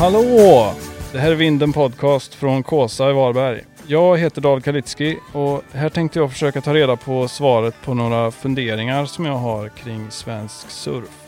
Hallå! 0.00 0.72
Det 1.12 1.18
här 1.18 1.30
är 1.30 1.34
Vinden 1.34 1.72
Podcast 1.72 2.34
från 2.34 2.62
Kåsa 2.62 3.10
i 3.10 3.12
Varberg. 3.12 3.64
Jag 3.86 4.18
heter 4.18 4.40
David 4.40 4.64
Kalitski 4.64 5.18
och 5.32 5.62
här 5.72 5.88
tänkte 5.88 6.18
jag 6.18 6.32
försöka 6.32 6.60
ta 6.60 6.74
reda 6.74 6.96
på 6.96 7.28
svaret 7.28 7.74
på 7.84 7.94
några 7.94 8.30
funderingar 8.30 9.04
som 9.04 9.26
jag 9.26 9.36
har 9.36 9.68
kring 9.68 10.10
svensk 10.10 10.70
surf. 10.70 11.24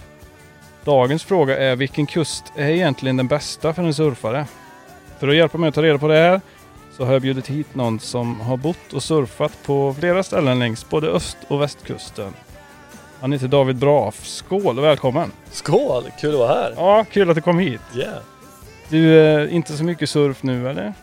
Dagens 0.84 1.24
fråga 1.24 1.58
är 1.58 1.76
vilken 1.76 2.06
kust 2.06 2.44
är 2.56 2.68
egentligen 2.68 3.16
den 3.16 3.28
bästa 3.28 3.74
för 3.74 3.82
en 3.82 3.94
surfare? 3.94 4.46
För 5.18 5.28
att 5.28 5.36
hjälpa 5.36 5.58
mig 5.58 5.68
att 5.68 5.74
ta 5.74 5.82
reda 5.82 5.98
på 5.98 6.08
det 6.08 6.18
här 6.18 6.40
så 6.96 7.04
har 7.04 7.12
jag 7.12 7.22
bjudit 7.22 7.48
hit 7.48 7.74
någon 7.74 8.00
som 8.00 8.40
har 8.40 8.56
bott 8.56 8.92
och 8.92 9.02
surfat 9.02 9.52
på 9.64 9.94
flera 9.98 10.22
ställen 10.22 10.58
längs 10.58 10.88
både 10.90 11.08
öst 11.08 11.36
och 11.48 11.60
västkusten. 11.62 12.32
Han 13.20 13.32
heter 13.32 13.48
David 13.48 13.76
Braf. 13.76 14.26
Skål 14.26 14.78
och 14.78 14.84
välkommen! 14.84 15.32
Skål! 15.50 16.04
Kul 16.20 16.32
att 16.32 16.38
vara 16.38 16.54
här. 16.54 16.74
Ja, 16.76 17.04
kul 17.12 17.30
att 17.30 17.36
du 17.36 17.42
kom 17.42 17.58
hit. 17.58 17.80
Yeah. 17.96 18.31
Du, 18.92 19.18
är 19.18 19.48
inte 19.48 19.76
så 19.76 19.84
mycket 19.84 20.10
surf 20.10 20.42
nu 20.42 20.68
eller? 20.68 20.94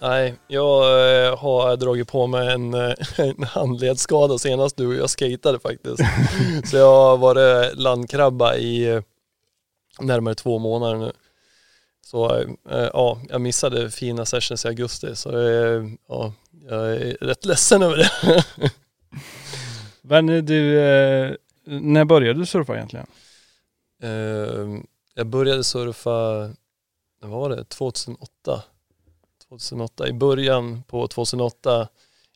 Nej, 0.00 0.34
jag 0.48 0.82
eh, 1.26 1.38
har 1.38 1.76
dragit 1.76 2.08
på 2.08 2.26
mig 2.26 2.52
en, 2.52 2.74
eh, 2.74 2.94
en 3.16 3.42
handledsskada 3.42 4.38
senast 4.38 4.76
du 4.76 4.86
och 4.86 4.94
jag 4.94 5.10
skatade 5.10 5.60
faktiskt. 5.60 6.02
Så 6.70 6.76
jag 6.76 6.92
har 6.92 7.16
varit 7.16 7.78
landkrabba 7.78 8.56
i 8.56 8.88
eh, 8.88 9.02
närmare 10.00 10.34
två 10.34 10.58
månader 10.58 10.98
nu. 10.98 11.12
Så 12.06 12.36
eh, 12.70 12.88
ja, 12.92 13.20
jag 13.28 13.40
missade 13.40 13.90
fina 13.90 14.26
sessions 14.26 14.64
i 14.64 14.68
augusti 14.68 15.16
så 15.16 15.38
eh, 15.38 15.84
ja, 16.08 16.32
jag 16.68 16.92
är 16.92 17.16
rätt 17.20 17.44
ledsen 17.44 17.82
över 17.82 17.96
det. 17.96 18.44
Men 20.02 20.26
du, 20.26 20.80
eh, 20.80 21.34
när 21.64 22.04
började 22.04 22.38
du 22.38 22.46
surfa 22.46 22.74
egentligen? 22.74 23.06
Eh, 24.02 24.82
jag 25.18 25.26
började 25.26 25.64
surfa, 25.64 26.10
när 27.22 27.28
var 27.28 27.50
det? 27.50 27.64
2008. 27.64 28.62
2008, 29.48 30.08
i 30.08 30.12
början 30.12 30.82
på 30.82 31.08
2008 31.08 31.88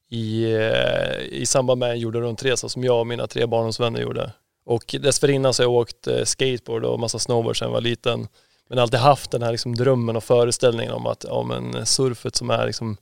i, 0.08 0.54
eh, 0.54 1.20
i 1.30 1.46
samband 1.46 1.78
med 1.78 1.90
en 1.90 2.00
jorden 2.00 2.22
runt-resa 2.22 2.68
som 2.68 2.84
jag 2.84 3.00
och 3.00 3.06
mina 3.06 3.26
tre 3.26 3.46
barndomsvänner 3.46 4.00
gjorde. 4.00 4.32
Och 4.64 4.94
dessförinnan 5.00 5.54
så 5.54 5.62
har 5.62 5.64
jag 5.64 5.80
åkt 5.80 6.06
eh, 6.06 6.24
skateboard 6.24 6.84
och 6.84 7.00
massa 7.00 7.18
snowboard 7.18 7.58
sedan 7.58 7.68
jag 7.68 7.72
var 7.72 7.80
liten. 7.80 8.28
Men 8.68 8.78
alltid 8.78 9.00
haft 9.00 9.30
den 9.30 9.42
här 9.42 9.52
liksom 9.52 9.74
drömmen 9.74 10.16
och 10.16 10.24
föreställningen 10.24 10.92
om 10.92 11.06
att 11.06 11.24
ja, 11.28 11.42
men 11.42 11.86
surfet 11.86 12.36
som 12.36 12.50
är 12.50 12.66
liksom 12.66 12.96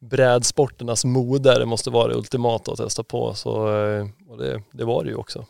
brädsporternas 0.00 1.04
moder 1.04 1.64
måste 1.64 1.90
vara 1.90 2.08
det 2.08 2.14
ultimata 2.14 2.72
att 2.72 2.78
testa 2.78 3.02
på. 3.02 3.34
Så, 3.34 3.78
eh, 3.78 4.06
och 4.28 4.38
det, 4.38 4.62
det 4.72 4.84
var 4.84 5.04
det 5.04 5.10
ju 5.10 5.16
också. 5.16 5.46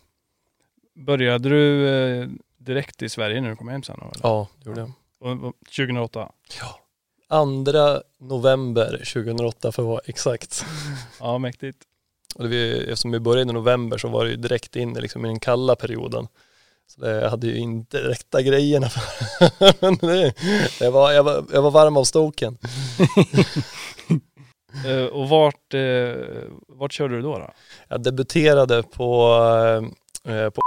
Började 0.94 1.48
du 1.48 2.38
direkt 2.65 3.03
i 3.03 3.09
Sverige 3.09 3.41
när 3.41 3.51
du 3.51 3.57
kom 3.57 3.69
hem 3.69 3.83
sen? 3.83 3.97
Eller? 4.01 4.12
Ja, 4.23 4.48
det 4.62 4.69
gjorde 4.69 4.81
jag. 4.81 4.93
Och, 5.20 5.55
2008? 5.77 6.33
Ja. 6.61 6.81
Andra 7.29 8.03
november 8.21 8.91
2008 8.91 9.73
för 9.73 9.83
att 9.83 9.89
vara 9.89 10.01
exakt. 10.05 10.65
Ja, 11.21 11.39
mäktigt. 11.39 11.79
Och 12.34 12.48
det, 12.48 12.77
eftersom 12.77 13.11
vi 13.11 13.21
började 13.21 13.51
i 13.51 13.55
november 13.55 13.98
så 13.98 14.09
var 14.09 14.25
det 14.25 14.31
ju 14.31 14.37
direkt 14.37 14.77
in 14.77 14.95
liksom 14.95 15.25
i 15.25 15.29
den 15.29 15.41
kalla 15.41 15.77
perioden. 15.77 16.29
Så 16.87 17.01
det, 17.01 17.11
jag 17.11 17.31
hade 17.31 17.47
ju 17.47 17.56
inte 17.56 17.98
rätta 18.09 18.43
grejerna. 18.43 18.89
Men 19.81 19.97
det, 19.97 20.34
det 20.78 20.91
var, 20.91 21.12
jag, 21.12 21.23
var, 21.23 21.45
jag 21.53 21.62
var 21.62 21.71
varm 21.71 21.97
av 21.97 22.05
stoken. 22.05 22.59
uh, 24.87 25.06
och 25.12 25.28
vart, 25.28 25.75
uh, 25.75 26.15
vart 26.69 26.93
körde 26.93 27.17
du 27.17 27.23
då? 27.23 27.39
då? 27.39 27.51
Jag 27.89 28.03
debuterade 28.03 28.83
på, 28.83 29.28
uh, 30.28 30.51
på 30.51 30.61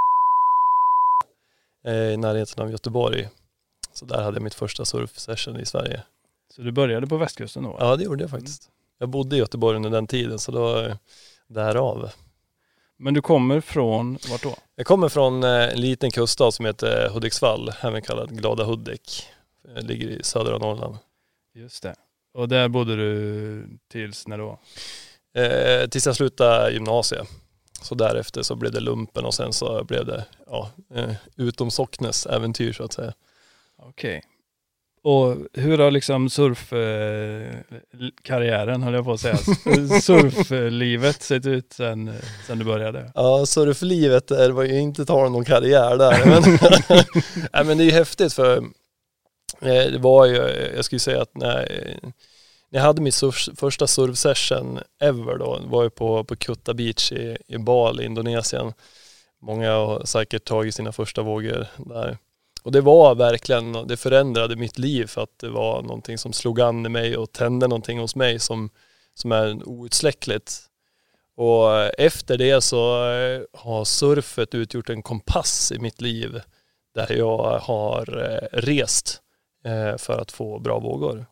i 1.87 2.17
närheten 2.17 2.63
av 2.63 2.71
Göteborg. 2.71 3.29
Så 3.93 4.05
där 4.05 4.23
hade 4.23 4.35
jag 4.35 4.43
mitt 4.43 4.53
första 4.53 4.85
surfsession 4.85 5.59
i 5.59 5.65
Sverige. 5.65 6.03
Så 6.55 6.61
du 6.61 6.71
började 6.71 7.07
på 7.07 7.17
västkusten 7.17 7.63
då? 7.63 7.77
Ja 7.79 7.95
det 7.95 8.03
gjorde 8.03 8.23
jag 8.23 8.31
faktiskt. 8.31 8.69
Jag 8.99 9.09
bodde 9.09 9.35
i 9.35 9.39
Göteborg 9.39 9.75
under 9.75 9.89
den 9.89 10.07
tiden 10.07 10.39
så 10.39 10.51
då 10.51 10.93
därav. 11.47 12.09
Men 12.97 13.13
du 13.13 13.21
kommer 13.21 13.61
från 13.61 14.17
vart 14.29 14.43
då? 14.43 14.55
Jag 14.75 14.85
kommer 14.85 15.09
från 15.09 15.43
en 15.43 15.81
liten 15.81 16.11
kuststad 16.11 16.51
som 16.51 16.65
heter 16.65 17.09
Hudiksvall, 17.09 17.71
även 17.81 18.01
kallad 18.01 18.37
Glada 18.37 18.63
Hudik. 18.63 19.27
Det 19.75 19.81
ligger 19.81 20.07
i 20.07 20.23
södra 20.23 20.57
Norrland. 20.57 20.97
Just 21.53 21.83
det. 21.83 21.95
Och 22.33 22.47
där 22.49 22.67
bodde 22.67 22.95
du 22.95 23.67
tills 23.91 24.27
när 24.27 24.37
då? 24.37 24.59
Eh, 25.41 25.89
tills 25.89 26.05
jag 26.05 26.15
slutade 26.15 26.71
gymnasiet. 26.71 27.27
Så 27.87 27.95
därefter 27.95 28.41
så 28.41 28.55
blev 28.55 28.71
det 28.71 28.79
lumpen 28.79 29.25
och 29.25 29.33
sen 29.33 29.53
så 29.53 29.83
blev 29.83 30.05
det 30.05 30.25
ja, 30.47 30.71
eh, 30.95 31.11
utom 31.35 31.71
Socknes 31.71 32.25
äventyr 32.25 32.73
så 32.73 32.83
att 32.83 32.93
säga. 32.93 33.13
Okej. 33.77 34.17
Okay. 34.17 34.21
Och 35.03 35.37
hur 35.53 35.77
har 35.77 35.91
liksom 35.91 36.29
surfkarriären, 36.29 38.83
höll 38.83 38.93
jag 38.93 39.05
på 39.05 39.11
att 39.11 39.19
säga, 39.19 39.37
surflivet 40.01 41.21
sett 41.21 41.45
ut 41.45 41.73
sen, 41.73 42.13
sen 42.47 42.59
du 42.59 42.65
började? 42.65 43.11
Ja, 43.15 43.45
surflivet, 43.45 44.27
det 44.27 44.51
var 44.51 44.63
ju 44.63 44.79
inte 44.79 45.05
tal 45.05 45.25
om 45.25 45.33
någon 45.33 45.45
karriär 45.45 45.97
där. 45.97 46.25
Men, 46.29 46.43
nej, 47.53 47.65
men 47.65 47.77
det 47.77 47.83
är 47.83 47.85
ju 47.85 47.91
häftigt 47.91 48.33
för 48.33 48.63
det 49.59 49.97
var 49.97 50.25
ju, 50.25 50.35
jag 50.75 50.85
skulle 50.85 50.99
säga 50.99 51.21
att 51.21 51.35
när, 51.35 51.71
när 52.69 52.79
jag 52.79 52.85
hade 52.85 53.01
min 53.01 53.11
surf, 53.11 53.49
första 53.55 53.87
surfsession 53.87 54.79
ever 54.99 55.37
då, 55.37 55.59
var 55.65 55.83
ju 55.83 55.89
på, 55.89 56.23
på 56.23 56.35
Kutta 56.35 56.73
Beach 56.73 57.11
i, 57.11 57.37
i 57.47 57.57
Bali, 57.57 58.05
Indonesien. 58.05 58.73
Många 59.41 59.71
har 59.71 60.05
säkert 60.05 60.45
tagit 60.45 60.75
sina 60.75 60.91
första 60.91 61.21
vågor 61.21 61.67
där. 61.77 62.17
Och 62.63 62.71
det 62.71 62.81
var 62.81 63.15
verkligen, 63.15 63.87
det 63.87 63.97
förändrade 63.97 64.55
mitt 64.55 64.77
liv 64.77 65.05
för 65.05 65.21
att 65.23 65.39
det 65.39 65.49
var 65.49 65.81
någonting 65.81 66.17
som 66.17 66.33
slog 66.33 66.61
an 66.61 66.85
i 66.85 66.89
mig 66.89 67.17
och 67.17 67.31
tände 67.31 67.67
någonting 67.67 67.99
hos 67.99 68.15
mig 68.15 68.39
som, 68.39 68.69
som 69.13 69.31
är 69.31 69.67
outsläckligt. 69.67 70.61
Och 71.35 71.99
efter 71.99 72.37
det 72.37 72.61
så 72.61 73.11
eh, 73.11 73.41
har 73.53 73.85
surfet 73.85 74.55
utgjort 74.55 74.89
en 74.89 75.01
kompass 75.01 75.71
i 75.71 75.79
mitt 75.79 76.01
liv 76.01 76.41
där 76.95 77.11
jag 77.11 77.59
har 77.59 78.17
eh, 78.23 78.59
rest 78.59 79.21
eh, 79.65 79.97
för 79.97 80.19
att 80.19 80.31
få 80.31 80.59
bra 80.59 80.79
vågor. 80.79 81.25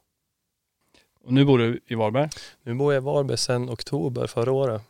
Och 1.25 1.33
nu 1.33 1.45
bor 1.45 1.57
du 1.57 1.79
i 1.87 1.95
Varberg? 1.95 2.29
Nu 2.63 2.73
bor 2.73 2.93
jag 2.93 3.01
i 3.01 3.05
Varberg 3.05 3.37
sedan 3.37 3.69
oktober 3.69 4.27
förra 4.27 4.51
året. 4.51 4.81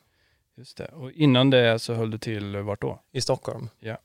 Just 0.58 0.78
det. 0.78 0.86
Och 0.86 1.12
innan 1.12 1.50
det 1.50 1.80
så 1.80 1.94
höll 1.94 2.12
du 2.12 2.18
till 2.18 2.58
vart 2.58 2.82
då? 2.82 3.02
I 3.12 3.22
Stockholm. 3.22 3.70
Ja. 3.80 3.98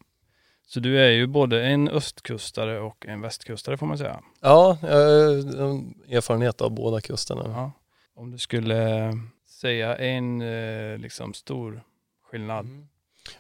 Så 0.67 0.81
du 0.81 1.01
är 1.01 1.11
ju 1.11 1.27
både 1.27 1.67
en 1.67 1.89
östkustare 1.89 2.81
och 2.81 3.07
en 3.07 3.21
västkustare 3.21 3.77
får 3.77 3.87
man 3.87 3.99
säga. 3.99 4.21
Ja, 4.41 4.79
jag 4.83 4.89
har 4.89 5.85
erfarenhet 6.09 6.61
av 6.61 6.71
båda 6.71 7.01
kusterna. 7.01 7.43
Ja. 7.47 7.73
Om 8.15 8.31
du 8.31 8.39
skulle 8.39 9.13
säga 9.49 9.97
en 9.97 10.41
eh, 10.41 10.99
liksom 10.99 11.35
stor 11.35 11.83
skillnad? 12.31 12.67
Mm. 12.67 12.89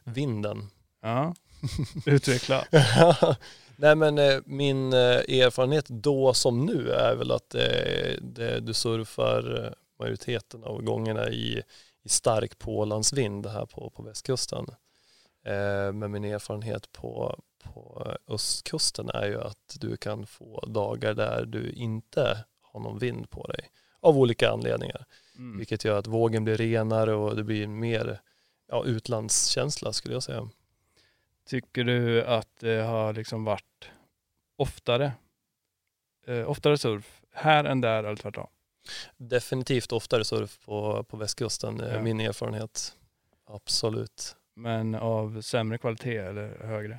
Vinden. 0.04 0.70
Ja, 1.02 1.34
utveckla. 2.06 2.64
Nej 3.80 3.96
men 3.96 4.18
eh, 4.18 4.38
min 4.46 4.92
eh, 4.92 4.98
erfarenhet 5.42 5.88
då 5.88 6.34
som 6.34 6.66
nu 6.66 6.90
är 6.90 7.14
väl 7.14 7.30
att 7.30 7.50
det, 7.50 8.60
du 8.60 8.74
surfar 8.74 9.74
majoriteten 9.98 10.64
av 10.64 10.82
gångerna 10.82 11.28
i, 11.28 11.62
i 12.02 12.08
stark 12.08 12.58
pålandsvind 12.58 13.46
här 13.46 13.66
på, 13.66 13.90
på 13.90 14.02
västkusten. 14.02 14.66
Eh, 15.44 15.92
men 15.92 16.10
min 16.10 16.24
erfarenhet 16.24 16.92
på, 16.92 17.40
på 17.64 18.06
östkusten 18.28 19.10
är 19.14 19.26
ju 19.26 19.40
att 19.40 19.76
du 19.80 19.96
kan 19.96 20.26
få 20.26 20.64
dagar 20.66 21.14
där 21.14 21.44
du 21.44 21.70
inte 21.70 22.44
har 22.62 22.80
någon 22.80 22.98
vind 22.98 23.30
på 23.30 23.46
dig 23.46 23.70
av 24.00 24.18
olika 24.18 24.50
anledningar. 24.50 25.06
Mm. 25.36 25.58
Vilket 25.58 25.84
gör 25.84 25.98
att 25.98 26.06
vågen 26.06 26.44
blir 26.44 26.56
renare 26.56 27.14
och 27.14 27.36
det 27.36 27.44
blir 27.44 27.66
mer 27.66 28.20
ja, 28.68 28.84
utlandskänsla 28.84 29.92
skulle 29.92 30.14
jag 30.14 30.22
säga. 30.22 30.48
Tycker 31.50 31.84
du 31.84 32.24
att 32.24 32.48
det 32.60 32.82
har 32.82 33.12
liksom 33.12 33.44
varit 33.44 33.90
oftare, 34.56 35.12
eh, 36.26 36.50
oftare 36.50 36.78
surf 36.78 37.20
här 37.32 37.64
än 37.64 37.80
där 37.80 38.04
eller 38.04 38.16
tvärtom? 38.16 38.46
Definitivt 39.16 39.92
oftare 39.92 40.24
surf 40.24 40.58
på, 40.64 41.04
på 41.04 41.16
västkusten, 41.16 41.82
ja. 41.92 42.02
min 42.02 42.20
erfarenhet. 42.20 42.96
Absolut. 43.46 44.36
Men 44.54 44.94
av 44.94 45.40
sämre 45.40 45.78
kvalitet 45.78 46.16
eller 46.16 46.66
högre? 46.66 46.98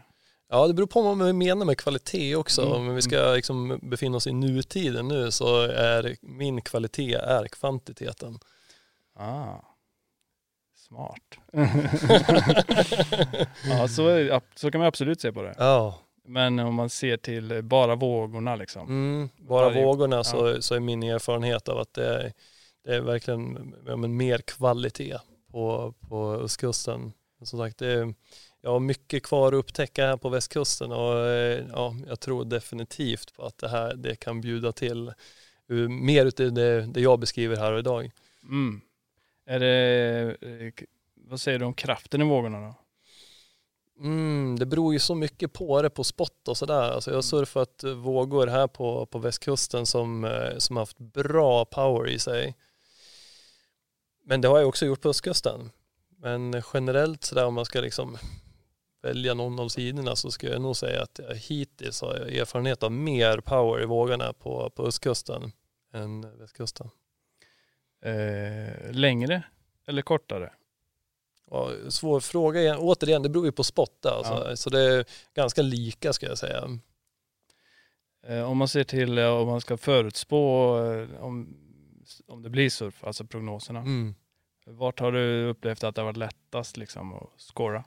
Ja 0.50 0.68
det 0.68 0.74
beror 0.74 0.88
på 0.88 1.02
vad 1.02 1.18
man 1.18 1.38
menar 1.38 1.66
med 1.66 1.78
kvalitet 1.78 2.36
också. 2.36 2.62
Mm. 2.62 2.74
Om 2.74 2.96
vi 2.96 3.02
ska 3.02 3.20
mm. 3.22 3.36
liksom 3.36 3.80
befinna 3.84 4.18
oss 4.18 4.28
i 4.28 4.34
nutiden 4.34 5.08
nu 5.08 5.32
så 5.32 5.62
är 5.62 6.16
min 6.22 6.62
kvalitet 6.62 7.14
är 7.14 7.48
kvantiteten. 7.48 8.40
Ah, 9.16 9.56
smart. 10.92 11.38
ja 13.66 13.88
så, 13.88 14.08
är, 14.08 14.42
så 14.56 14.72
kan 14.72 14.80
man 14.80 14.88
absolut 14.88 15.22
se 15.22 15.32
på 15.32 15.42
det. 15.42 15.56
Ja. 15.58 16.00
Men 16.26 16.60
om 16.60 16.76
man 16.76 16.90
ser 16.90 17.18
till 17.18 17.64
bara 17.64 17.96
vågorna 17.96 18.56
liksom. 18.56 18.88
Mm, 18.88 19.30
bara 19.38 19.70
Varje, 19.70 19.86
vågorna 19.86 20.16
ja. 20.16 20.24
så, 20.24 20.62
så 20.62 20.76
är 20.76 20.80
min 20.80 21.04
erfarenhet 21.04 21.70
av 21.70 21.78
att 21.78 21.94
det 21.94 22.06
är, 22.06 22.34
det 22.86 22.96
är 22.96 23.02
verkligen 23.02 23.76
ja, 23.88 23.96
mer 23.96 24.38
kvalitet 24.38 25.18
på, 25.52 25.94
på 26.10 26.34
östkusten 26.34 27.14
Men 27.40 27.46
som 27.46 27.60
sagt, 27.60 27.78
det, 27.78 28.14
jag 28.62 28.72
har 28.72 28.80
mycket 28.80 29.24
kvar 29.24 29.48
att 29.48 29.60
upptäcka 29.60 30.06
här 30.06 30.18
på 30.18 30.30
västkusten 30.30 30.92
och 30.92 31.28
eh, 31.28 31.66
ja, 31.72 31.96
jag 32.08 32.20
tror 32.20 32.46
definitivt 32.46 33.34
på 33.36 33.46
att 33.46 33.58
det 33.58 33.70
här 33.70 33.96
det 33.96 34.16
kan 34.16 34.42
bjuda 34.42 34.72
till 34.72 35.08
eh, 35.08 35.76
mer 35.90 36.26
utav 36.26 36.54
det, 36.54 36.82
det 36.82 37.02
jag 37.02 37.20
beskriver 37.20 37.56
här 37.56 37.80
idag. 37.80 38.12
Mm. 38.44 38.82
Är 39.46 39.60
det, 39.60 40.38
eh, 40.42 40.86
vad 41.16 41.42
säger 41.42 41.60
du 41.60 41.66
om 41.66 41.74
kraften 41.74 42.22
i 42.22 42.26
vågorna 42.26 42.60
då? 42.60 42.76
Mm, 44.00 44.60
det 44.60 44.66
beror 44.66 44.94
ju 44.94 45.00
så 45.00 45.16
mycket 45.16 45.54
på 45.54 45.82
det 45.82 45.90
på 45.90 46.04
spot 46.04 46.48
och 46.48 46.58
sådär. 46.58 46.92
Alltså 46.92 47.12
jag 47.12 47.18
har 47.18 47.22
surfat 47.22 47.84
eh, 47.84 47.92
vågor 47.92 48.48
här 48.48 48.68
på, 48.68 49.06
på 49.06 49.20
västkusten 49.20 49.86
som, 49.86 50.26
eh, 50.26 50.58
som 50.58 50.78
haft 50.78 50.98
bra 50.98 51.66
power 51.66 52.10
i 52.10 52.20
sig. 52.20 52.58
Men 54.26 54.42
det 54.42 54.48
har 54.48 54.60
jag 54.60 54.68
också 54.68 54.86
gjort 54.86 55.02
på 55.02 55.10
östkusten. 55.10 55.72
Men 56.18 56.62
generellt 56.74 57.24
sådär 57.24 57.46
om 57.46 57.54
man 57.54 57.66
ska 57.66 57.82
liksom 57.82 58.18
välja 59.02 59.34
någon 59.34 59.60
av 59.60 59.68
sidorna 59.70 60.16
så 60.16 60.32
skulle 60.32 60.52
jag 60.52 60.62
nog 60.62 60.76
säga 60.76 61.02
att 61.02 61.20
jag 61.28 61.36
hittills 61.36 62.02
har 62.02 62.18
jag 62.18 62.36
erfarenhet 62.36 62.84
av 62.84 62.92
mer 62.92 63.38
power 63.38 63.84
i 63.84 63.86
vågorna 63.86 64.34
på, 64.34 64.70
på 64.70 64.84
östkusten 64.84 65.52
än 65.94 66.38
västkusten. 66.38 66.90
Eh, 68.02 68.92
längre 68.92 69.44
eller 69.88 70.02
kortare? 70.02 70.54
Ja, 71.52 71.72
svår 71.90 72.20
fråga 72.20 72.62
igen. 72.62 72.78
Återigen, 72.80 73.24
det 73.24 73.30
beror 73.30 73.46
ju 73.46 73.52
på 73.52 73.64
spot 73.64 74.06
alltså. 74.06 74.46
Ja. 74.50 74.56
Så 74.56 74.70
det 74.70 74.82
är 74.82 75.06
ganska 75.34 75.62
lika 75.62 76.14
ska 76.14 76.26
jag 76.26 76.38
säga. 76.38 76.80
Eh, 78.28 78.44
om 78.44 78.58
man 78.58 78.68
ser 78.68 78.84
till 78.84 79.18
eh, 79.18 79.28
om 79.28 79.48
man 79.48 79.62
ska 79.62 79.78
förutspå 79.78 80.78
eh, 80.78 81.24
om, 81.24 81.58
om 82.28 82.44
det 82.44 82.50
blir 82.50 82.70
surf, 82.70 83.04
alltså 83.04 83.26
prognoserna. 83.26 83.80
Mm. 83.80 84.16
Vart 84.66 85.00
har 85.00 85.12
du 85.12 85.46
upplevt 85.46 85.84
att 85.84 85.96
det 85.96 86.02
har 86.02 86.06
varit 86.06 86.18
lättast 86.18 86.78
liksom 86.78 87.14
att 87.14 87.30
scora? 87.38 87.84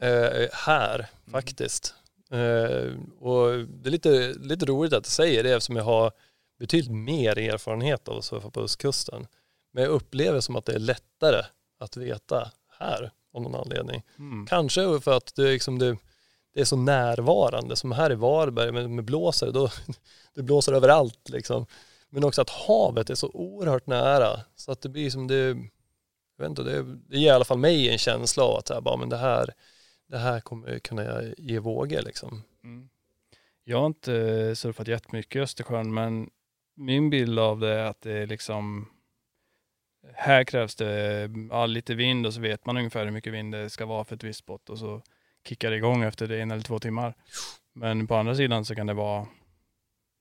Eh, 0.00 0.48
här 0.52 1.06
faktiskt. 1.30 1.94
Eh, 2.30 2.92
och 3.18 3.58
det 3.68 3.88
är 3.88 3.90
lite, 3.90 4.34
lite 4.38 4.66
roligt 4.66 4.92
att 4.92 5.04
du 5.04 5.10
säger 5.10 5.42
det 5.42 5.50
eftersom 5.50 5.76
jag 5.76 5.84
har 5.84 6.12
betydligt 6.58 6.92
mer 6.92 7.38
erfarenhet 7.38 8.08
av 8.08 8.18
att 8.18 8.24
surfa 8.24 8.50
på 8.50 8.60
östkusten. 8.60 9.26
Men 9.76 9.84
jag 9.84 9.92
upplever 9.92 10.40
som 10.40 10.56
att 10.56 10.64
det 10.64 10.72
är 10.72 10.78
lättare 10.78 11.44
att 11.78 11.96
veta 11.96 12.50
här 12.78 13.10
av 13.32 13.42
någon 13.42 13.54
anledning. 13.54 14.02
Mm. 14.18 14.46
Kanske 14.46 15.00
för 15.00 15.16
att 15.16 15.34
det, 15.34 15.42
liksom 15.42 15.78
det, 15.78 15.96
det 16.54 16.60
är 16.60 16.64
så 16.64 16.76
närvarande 16.76 17.76
som 17.76 17.92
här 17.92 18.12
i 18.12 18.14
Varberg 18.14 18.72
med, 18.72 18.90
med 18.90 19.04
blåsare. 19.04 19.50
Då, 19.50 19.70
det 20.34 20.42
blåser 20.42 20.72
överallt 20.72 21.28
liksom. 21.28 21.66
Men 22.10 22.24
också 22.24 22.42
att 22.42 22.50
havet 22.50 23.10
är 23.10 23.14
så 23.14 23.30
oerhört 23.34 23.86
nära 23.86 24.40
så 24.54 24.72
att 24.72 24.80
det 24.80 24.88
blir 24.88 25.10
som 25.10 25.26
det, 25.26 25.46
jag 26.36 26.38
vet 26.38 26.48
inte, 26.48 26.62
det, 26.62 26.82
det 26.82 27.18
ger 27.18 27.28
i 27.28 27.34
alla 27.34 27.44
fall 27.44 27.58
mig 27.58 27.88
en 27.88 27.98
känsla 27.98 28.44
av 28.44 28.56
att 28.56 28.68
här, 28.68 28.80
bara, 28.80 28.96
men 28.96 29.08
det, 29.08 29.16
här, 29.16 29.54
det 30.08 30.18
här 30.18 30.40
kommer 30.40 30.78
kunna 30.78 31.22
ge 31.38 31.58
vågor 31.58 32.02
liksom. 32.02 32.42
Mm. 32.64 32.88
Jag 33.64 33.78
har 33.78 33.86
inte 33.86 34.56
surfat 34.56 34.88
jättemycket 34.88 35.36
i 35.36 35.40
Östersjön 35.40 35.94
men 35.94 36.30
min 36.76 37.10
bild 37.10 37.38
av 37.38 37.60
det 37.60 37.68
är 37.68 37.84
att 37.84 38.00
det 38.00 38.12
är 38.12 38.26
liksom 38.26 38.88
här 40.14 40.44
krävs 40.44 40.74
det 40.74 41.30
ja, 41.50 41.66
lite 41.66 41.94
vind 41.94 42.26
och 42.26 42.34
så 42.34 42.40
vet 42.40 42.66
man 42.66 42.76
ungefär 42.76 43.04
hur 43.04 43.12
mycket 43.12 43.32
vind 43.32 43.54
det 43.54 43.70
ska 43.70 43.86
vara 43.86 44.04
för 44.04 44.16
ett 44.16 44.24
visst 44.24 44.38
spot 44.38 44.70
och 44.70 44.78
så 44.78 45.02
kickar 45.48 45.70
det 45.70 45.76
igång 45.76 46.02
efter 46.02 46.26
det 46.26 46.40
en 46.40 46.50
eller 46.50 46.62
två 46.62 46.78
timmar. 46.78 47.14
Men 47.72 48.06
på 48.06 48.14
andra 48.16 48.34
sidan 48.34 48.64
så 48.64 48.74
kan 48.74 48.86
det 48.86 48.94
vara 48.94 49.26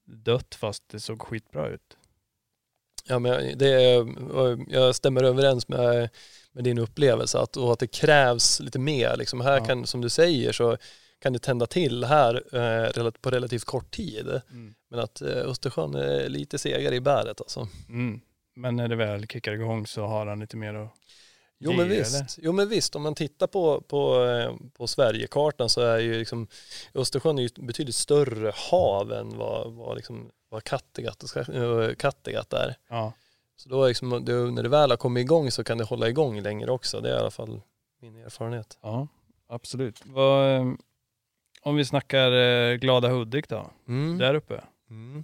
dött 0.06 0.56
fast 0.56 0.84
det 0.90 1.00
såg 1.00 1.22
skitbra 1.22 1.68
ut. 1.70 1.98
Ja, 3.08 3.20
men 3.20 3.58
det 3.58 3.68
är, 3.68 4.06
jag 4.74 4.96
stämmer 4.96 5.24
överens 5.24 5.68
med, 5.68 6.10
med 6.52 6.64
din 6.64 6.78
upplevelse 6.78 7.40
att, 7.40 7.58
och 7.58 7.74
att 7.74 7.80
det 7.80 7.88
krävs 7.88 8.60
lite 8.60 8.80
mer. 8.80 9.18
Liksom 9.18 9.42
här 9.42 9.58
Ja. 9.58 9.66
kan, 9.66 9.86
som 9.86 10.02
du 10.02 10.10
säger, 10.10 10.52
så 10.52 10.78
kan 11.20 11.34
det 11.34 11.40
tända 11.40 11.66
till 11.66 12.04
här 12.04 12.36
eh, 12.96 13.12
på 13.22 13.30
relativt 13.30 13.66
kort 13.66 13.92
tid. 13.92 14.42
Men 14.90 15.00
att 15.00 15.22
eh, 15.22 15.28
Östersjön 15.38 15.96
är 15.96 16.30
lite 16.30 16.58
segare 16.58 16.96
i 16.96 17.02
bäret 17.02 17.42
alltså. 17.42 17.68
Mm. 17.90 18.22
Men 18.56 18.75
när 18.75 18.88
det 18.88 18.96
väl 18.96 19.28
kickar 19.28 19.52
igång 19.54 19.88
så 19.88 20.06
har 20.06 20.25
han 20.28 20.40
lite 20.40 20.57
mer 20.57 20.74
att 20.74 20.90
Jo 21.57 21.72
men 21.72 21.80
eller? 21.80 21.90
visst, 21.96 22.40
jo 22.42 22.52
men 22.52 22.69
visst, 22.69 22.96
om 22.96 23.02
man 23.04 23.16
tittar 23.16 23.48
på, 23.48 23.81
på, 23.81 24.24
eh, 24.25 24.56
på 24.78 24.88
Sverigekartan 24.88 25.69
så 25.69 25.81
är 25.81 26.00
ju 26.00 26.18
liksom 26.19 26.48
Östersjön 26.94 27.38
är 27.38 27.42
ju 27.42 27.46
ett 27.46 27.57
betydligt 27.60 27.96
större 27.96 28.52
hav 28.72 29.12
än 29.13 29.38
vad, 29.38 29.74
vad, 29.74 29.96
liksom, 29.96 30.31
vad 30.50 30.63
Kattegatt, 30.63 31.24
eh, 31.50 31.96
Kattegatt 31.98 32.54
är. 32.54 32.75
Ja. 32.90 33.13
Så 33.56 33.69
då 33.69 33.88
liksom, 33.88 34.10
när 34.10 34.63
det 34.63 34.69
väl 34.69 34.90
har 34.90 34.98
kommit 34.98 35.22
igång 35.22 35.52
så 35.52 35.63
kan 35.63 35.78
det 35.78 35.84
hålla 35.84 36.10
igång 36.10 36.42
längre 36.42 36.72
också. 36.72 37.02
Det 37.02 37.10
är 37.10 37.16
i 37.16 37.19
alla 37.19 37.31
fall 37.31 37.62
min 38.02 38.16
erfarenhet. 38.16 38.78
ja, 38.81 39.07
absolut. 39.48 40.02
Vad, 40.06 40.56
eh, 40.56 40.66
om 41.62 41.75
vi 41.75 41.86
snackar 41.86 42.75
Glada 42.75 43.07
Hudik 43.10 43.50
då, 43.50 43.72
Mm. 43.88 44.18
där 44.18 44.34
uppe. 44.36 44.63
Mm. 44.90 45.24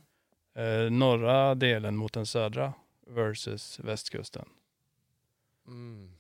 Norra 1.00 1.56
delen 1.56 1.95
mot 1.95 2.13
den 2.13 2.25
södra 2.25 2.74
versus 3.12 3.80
västkusten. 3.80 4.46
Mm. 5.68 6.12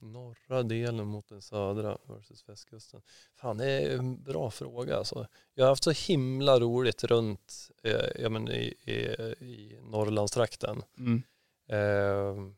Norra 0.00 0.62
delen 0.62 1.06
mot 1.06 1.28
den 1.28 1.42
södra 1.42 1.98
versus 2.04 2.48
västkusten. 2.48 3.02
Fan 3.34 3.58
det 3.58 3.70
är 3.70 3.98
en 3.98 4.22
bra 4.22 4.50
fråga 4.50 4.96
alltså. 4.96 5.26
Jag 5.54 5.64
har 5.64 5.68
haft 5.68 5.84
så 5.84 5.90
himla 5.90 6.60
roligt 6.60 7.04
runt 7.04 7.70
eh, 7.82 8.22
ja, 8.22 8.28
men 8.28 8.48
i, 8.48 8.74
i, 8.84 8.92
i 9.44 9.78
Norrlandstrakten. 9.82 10.82
Mm. 10.98 11.22
Eh, 11.68 12.52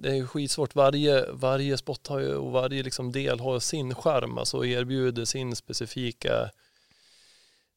det 0.00 0.08
är 0.08 0.14
ju 0.14 0.26
skitsvårt. 0.26 0.74
Varje, 0.74 1.32
varje 1.32 1.78
spot 1.78 2.06
har 2.06 2.18
ju, 2.18 2.34
och 2.34 2.52
varje 2.52 2.82
liksom 2.82 3.12
del 3.12 3.40
har 3.40 3.60
sin 3.60 3.94
charm 3.94 4.38
alltså 4.38 4.56
och 4.56 4.66
erbjuder 4.66 5.24
sin 5.24 5.56
specifika, 5.56 6.50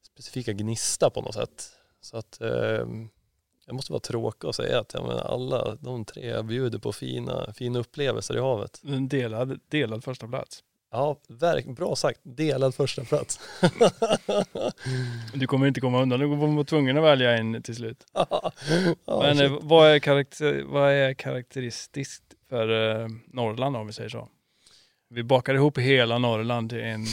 specifika 0.04 0.54
gnista 0.54 1.10
på 1.10 1.22
något 1.22 1.36
sätt. 1.36 1.72
Så 2.02 2.18
att 2.18 2.42
eh, 2.42 2.86
jag 3.66 3.76
måste 3.76 3.92
vara 3.92 4.00
tråkig 4.00 4.48
och 4.48 4.56
säga 4.56 4.80
att 4.80 4.94
jag 4.94 5.08
menar, 5.08 5.22
alla 5.22 5.76
de 5.76 6.06
tre 6.06 6.42
bjuder 6.44 6.80
på 6.80 6.92
fina, 6.94 7.54
fina 7.54 7.80
upplevelser 7.80 8.38
i 8.38 8.40
havet. 8.40 8.82
En 8.84 9.08
delad, 9.08 9.60
delad 9.70 10.04
första 10.04 10.28
plats. 10.28 10.64
Ja, 10.94 11.18
verk, 11.30 11.66
bra 11.66 11.96
sagt. 11.96 12.20
Delad 12.24 12.76
första 12.76 13.04
plats. 13.04 13.40
Du 15.34 15.48
kommer 15.48 15.68
inte 15.68 15.82
komma 15.82 16.02
undan, 16.02 16.20
du 16.20 16.26
kommer 16.26 16.48
vara 16.48 16.64
tvungen 16.64 16.98
att 16.98 17.04
välja 17.04 17.38
en 17.38 17.62
till 17.64 17.76
slut. 17.76 18.06
ja, 18.14 18.52
Men 19.06 19.38
shit. 19.38 19.52
eh, 19.52 19.58
vad 19.62 19.90
är, 19.92 20.00
karakter, 20.00 20.64
vad 20.66 20.92
är 20.92 21.14
karaktäristiskt 21.14 22.24
för 22.50 23.00
eh, 23.02 23.08
Norrland 23.28 23.78
om 23.78 23.88
vi 23.88 23.94
säger 23.94 24.10
så? 24.10 24.30
Vi 25.14 25.24
bakar 25.24 25.54
ihop 25.54 25.78
hela 25.78 26.18
Norrland 26.18 26.70
till 26.70 26.80
en 26.80 27.06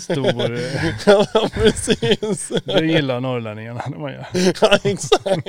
stor... 0.00 0.58
ja, 1.06 1.48
precis. 1.54 2.52
det 2.64 2.86
gillar 2.86 3.20
norrlänningarna 3.20 3.82
när 3.88 3.98
man 3.98 4.12
gör. 4.12 4.26
ja, 4.60 4.78
exakt. 4.84 5.46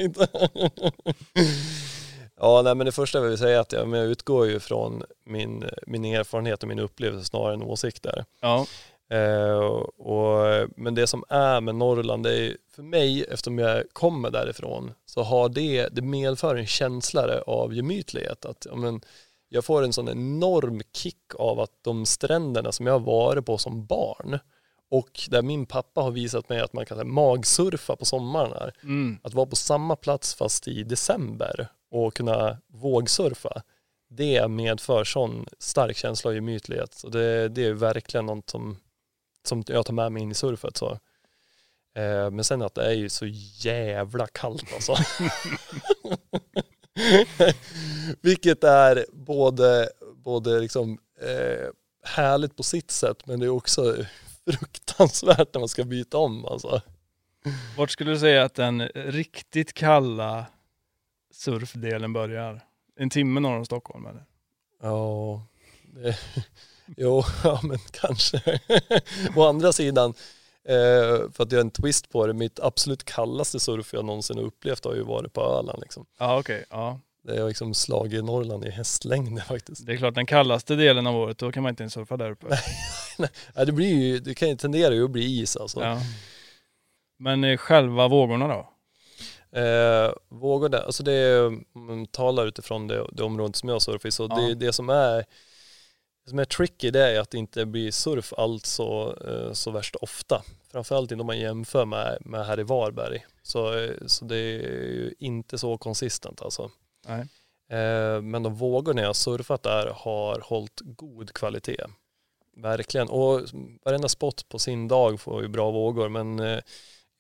ja, 2.39 2.61
nej, 2.61 2.75
men 2.75 2.85
det 2.85 2.91
första 2.91 3.17
jag 3.17 3.25
vill 3.25 3.37
säga 3.37 3.57
är 3.57 3.61
att 3.61 3.71
jag, 3.71 3.95
jag 3.95 4.05
utgår 4.05 4.47
ju 4.47 4.59
från 4.59 5.03
min, 5.25 5.69
min 5.87 6.05
erfarenhet 6.05 6.63
och 6.63 6.69
min 6.69 6.79
upplevelse 6.79 7.25
snarare 7.25 7.53
än 7.53 7.63
åsikter. 7.63 8.25
Ja, 8.41 8.65
Eh, 9.13 9.59
och, 9.97 10.69
men 10.75 10.95
det 10.95 11.07
som 11.07 11.23
är 11.29 11.61
med 11.61 11.75
Norrland, 11.75 12.23
det 12.23 12.37
är 12.37 12.57
för 12.75 12.83
mig, 12.83 13.23
eftersom 13.23 13.59
jag 13.59 13.83
kommer 13.93 14.31
därifrån, 14.31 14.93
så 15.05 15.23
har 15.23 15.49
det, 15.49 15.87
det 15.91 16.01
medför 16.01 16.55
en 16.55 16.67
känsla 16.67 17.41
av 17.41 17.73
gemytlighet. 17.73 18.45
Att, 18.45 18.67
ja, 18.69 18.75
men, 18.75 19.01
jag 19.53 19.65
får 19.65 19.83
en 19.83 19.93
sån 19.93 20.09
enorm 20.09 20.81
kick 20.93 21.35
av 21.35 21.59
att 21.59 21.71
de 21.81 22.05
stränderna 22.05 22.71
som 22.71 22.87
jag 22.87 22.93
har 22.93 22.99
varit 22.99 23.45
på 23.45 23.57
som 23.57 23.85
barn 23.85 24.39
och 24.89 25.27
där 25.29 25.41
min 25.41 25.65
pappa 25.65 26.01
har 26.01 26.11
visat 26.11 26.49
mig 26.49 26.59
att 26.59 26.73
man 26.73 26.85
kan 26.85 26.97
här, 26.97 27.05
magsurfa 27.05 27.95
på 27.95 28.05
sommaren 28.05 28.51
här. 28.51 28.73
mm. 28.83 29.19
Att 29.23 29.33
vara 29.33 29.45
på 29.45 29.55
samma 29.55 29.95
plats 29.95 30.35
fast 30.35 30.67
i 30.67 30.83
december 30.83 31.67
och 31.91 32.13
kunna 32.13 32.57
vågsurfa, 32.67 33.61
det 34.09 34.47
medför 34.47 35.03
sån 35.03 35.45
stark 35.59 35.97
känsla 35.97 36.29
av 36.29 36.35
gemytlighet. 36.35 36.93
Så 36.93 37.09
det, 37.09 37.49
det 37.49 37.65
är 37.65 37.73
verkligen 37.73 38.25
något 38.25 38.49
som, 38.49 38.77
som 39.43 39.63
jag 39.67 39.85
tar 39.85 39.93
med 39.93 40.11
mig 40.11 40.23
in 40.23 40.31
i 40.31 40.35
surfet. 40.35 40.77
Så. 40.77 40.91
Eh, 41.95 42.29
men 42.31 42.43
sen 42.43 42.61
att 42.61 42.75
det 42.75 42.85
är 42.85 42.93
ju 42.93 43.09
så 43.09 43.25
jävla 43.59 44.27
kallt 44.27 44.73
alltså. 44.73 44.95
Vilket 48.21 48.63
är 48.63 49.05
både, 49.11 49.89
både 50.15 50.59
liksom, 50.59 50.99
eh, 51.21 51.69
härligt 52.03 52.55
på 52.55 52.63
sitt 52.63 52.91
sätt 52.91 53.25
men 53.25 53.39
det 53.39 53.45
är 53.45 53.49
också 53.49 53.95
fruktansvärt 54.45 55.53
när 55.53 55.59
man 55.59 55.69
ska 55.69 55.83
byta 55.83 56.17
om 56.17 56.45
alltså. 56.45 56.81
Vart 57.77 57.91
skulle 57.91 58.11
du 58.11 58.19
säga 58.19 58.43
att 58.43 58.55
den 58.55 58.87
riktigt 58.87 59.73
kalla 59.73 60.45
surfdelen 61.31 62.13
börjar? 62.13 62.61
En 62.95 63.09
timme 63.09 63.39
norr 63.39 63.57
om 63.57 63.65
Stockholm 63.65 64.05
eller? 64.05 64.25
Ja, 64.81 65.45
det, 65.83 66.17
jo, 66.97 67.23
ja 67.43 67.59
men 67.63 67.79
kanske. 67.91 68.59
Å 69.35 69.47
andra 69.47 69.73
sidan, 69.73 70.13
eh, 70.69 71.31
för 71.31 71.43
att 71.43 71.51
göra 71.51 71.61
en 71.61 71.71
twist 71.71 72.09
på 72.09 72.27
det, 72.27 72.33
mitt 72.33 72.59
absolut 72.59 73.03
kallaste 73.03 73.59
surf 73.59 73.93
jag 73.93 74.05
någonsin 74.05 74.37
har 74.37 74.43
upplevt 74.43 74.85
har 74.85 74.95
ju 74.95 75.03
varit 75.03 75.33
på 75.33 75.41
Öland 75.41 75.81
liksom. 75.81 76.05
Ja 76.19 76.39
okej, 76.39 76.65
ja. 76.69 76.99
Det 77.23 77.35
är 77.35 77.47
liksom 77.47 77.73
slag 77.73 78.13
i 78.13 78.21
Norrland 78.21 78.65
i 78.65 78.69
hästlängder 78.69 79.41
faktiskt. 79.47 79.85
Det 79.85 79.93
är 79.93 79.97
klart 79.97 80.15
den 80.15 80.25
kallaste 80.25 80.75
delen 80.75 81.07
av 81.07 81.15
året, 81.15 81.37
då 81.37 81.51
kan 81.51 81.63
man 81.63 81.69
inte 81.69 81.83
ens 81.83 81.93
surfa 81.93 82.17
där 82.17 82.31
uppe. 82.31 82.47
Nej, 83.17 83.29
det 83.65 83.71
blir 83.71 83.93
ju, 83.95 84.19
det 84.19 84.33
kan 84.33 84.49
ju 84.49 84.55
tendera 84.55 84.93
ju 84.93 85.03
att 85.05 85.11
bli 85.11 85.41
is 85.41 85.57
alltså. 85.57 85.83
Ja. 85.83 85.97
Men 87.19 87.43
eh, 87.43 87.57
själva 87.57 88.07
vågorna 88.07 88.47
då? 88.47 88.69
Eh, 89.59 90.11
vågorna, 90.29 90.77
alltså 90.77 91.03
det 91.03 91.11
är, 91.13 91.51
man 91.79 92.05
talar 92.05 92.45
utifrån 92.45 92.87
det, 92.87 93.07
det 93.11 93.23
området 93.23 93.55
som 93.55 93.69
jag 93.69 93.81
surfar 93.81 94.07
i, 94.09 94.11
så 94.11 94.27
Ja. 94.29 94.35
det, 94.35 94.55
det 94.55 94.73
som 94.73 94.89
är 94.89 95.25
det 96.23 96.29
som 96.29 96.39
är 96.39 96.45
tricky 96.45 96.91
det 96.91 97.15
är 97.15 97.19
att 97.19 97.31
det 97.31 97.37
inte 97.37 97.65
blir 97.65 97.91
surf 97.91 98.33
allt 98.37 98.65
så, 98.65 99.17
eh, 99.27 99.53
så 99.53 99.71
värst 99.71 99.95
ofta. 99.95 100.43
Framförallt 100.71 101.11
inte 101.11 101.21
om 101.21 101.27
man 101.27 101.39
jämför 101.39 101.85
med, 101.85 102.17
med 102.21 102.45
här 102.45 102.59
i 102.59 102.63
Varberg. 102.63 103.25
Så, 103.41 103.79
eh, 103.79 103.95
så 104.05 104.25
det 104.25 104.35
är 104.35 104.59
ju 104.61 105.13
inte 105.19 105.57
så 105.57 105.77
konsistent 105.77 106.41
alltså. 106.41 106.71
Nej. 107.07 107.19
Eh, 107.69 108.21
men 108.21 108.43
de 108.43 108.55
vågorna 108.55 109.01
jag 109.01 109.09
har 109.09 109.13
surfat 109.13 109.63
där 109.63 109.87
har 109.95 110.39
hållit 110.39 110.81
god 110.83 111.33
kvalitet. 111.33 111.83
Verkligen. 112.57 113.09
Och 113.09 113.41
varenda 113.85 114.09
spot 114.09 114.49
på 114.49 114.59
sin 114.59 114.87
dag 114.87 115.19
får 115.19 115.41
ju 115.41 115.47
bra 115.47 115.71
vågor. 115.71 116.09
Men 116.09 116.37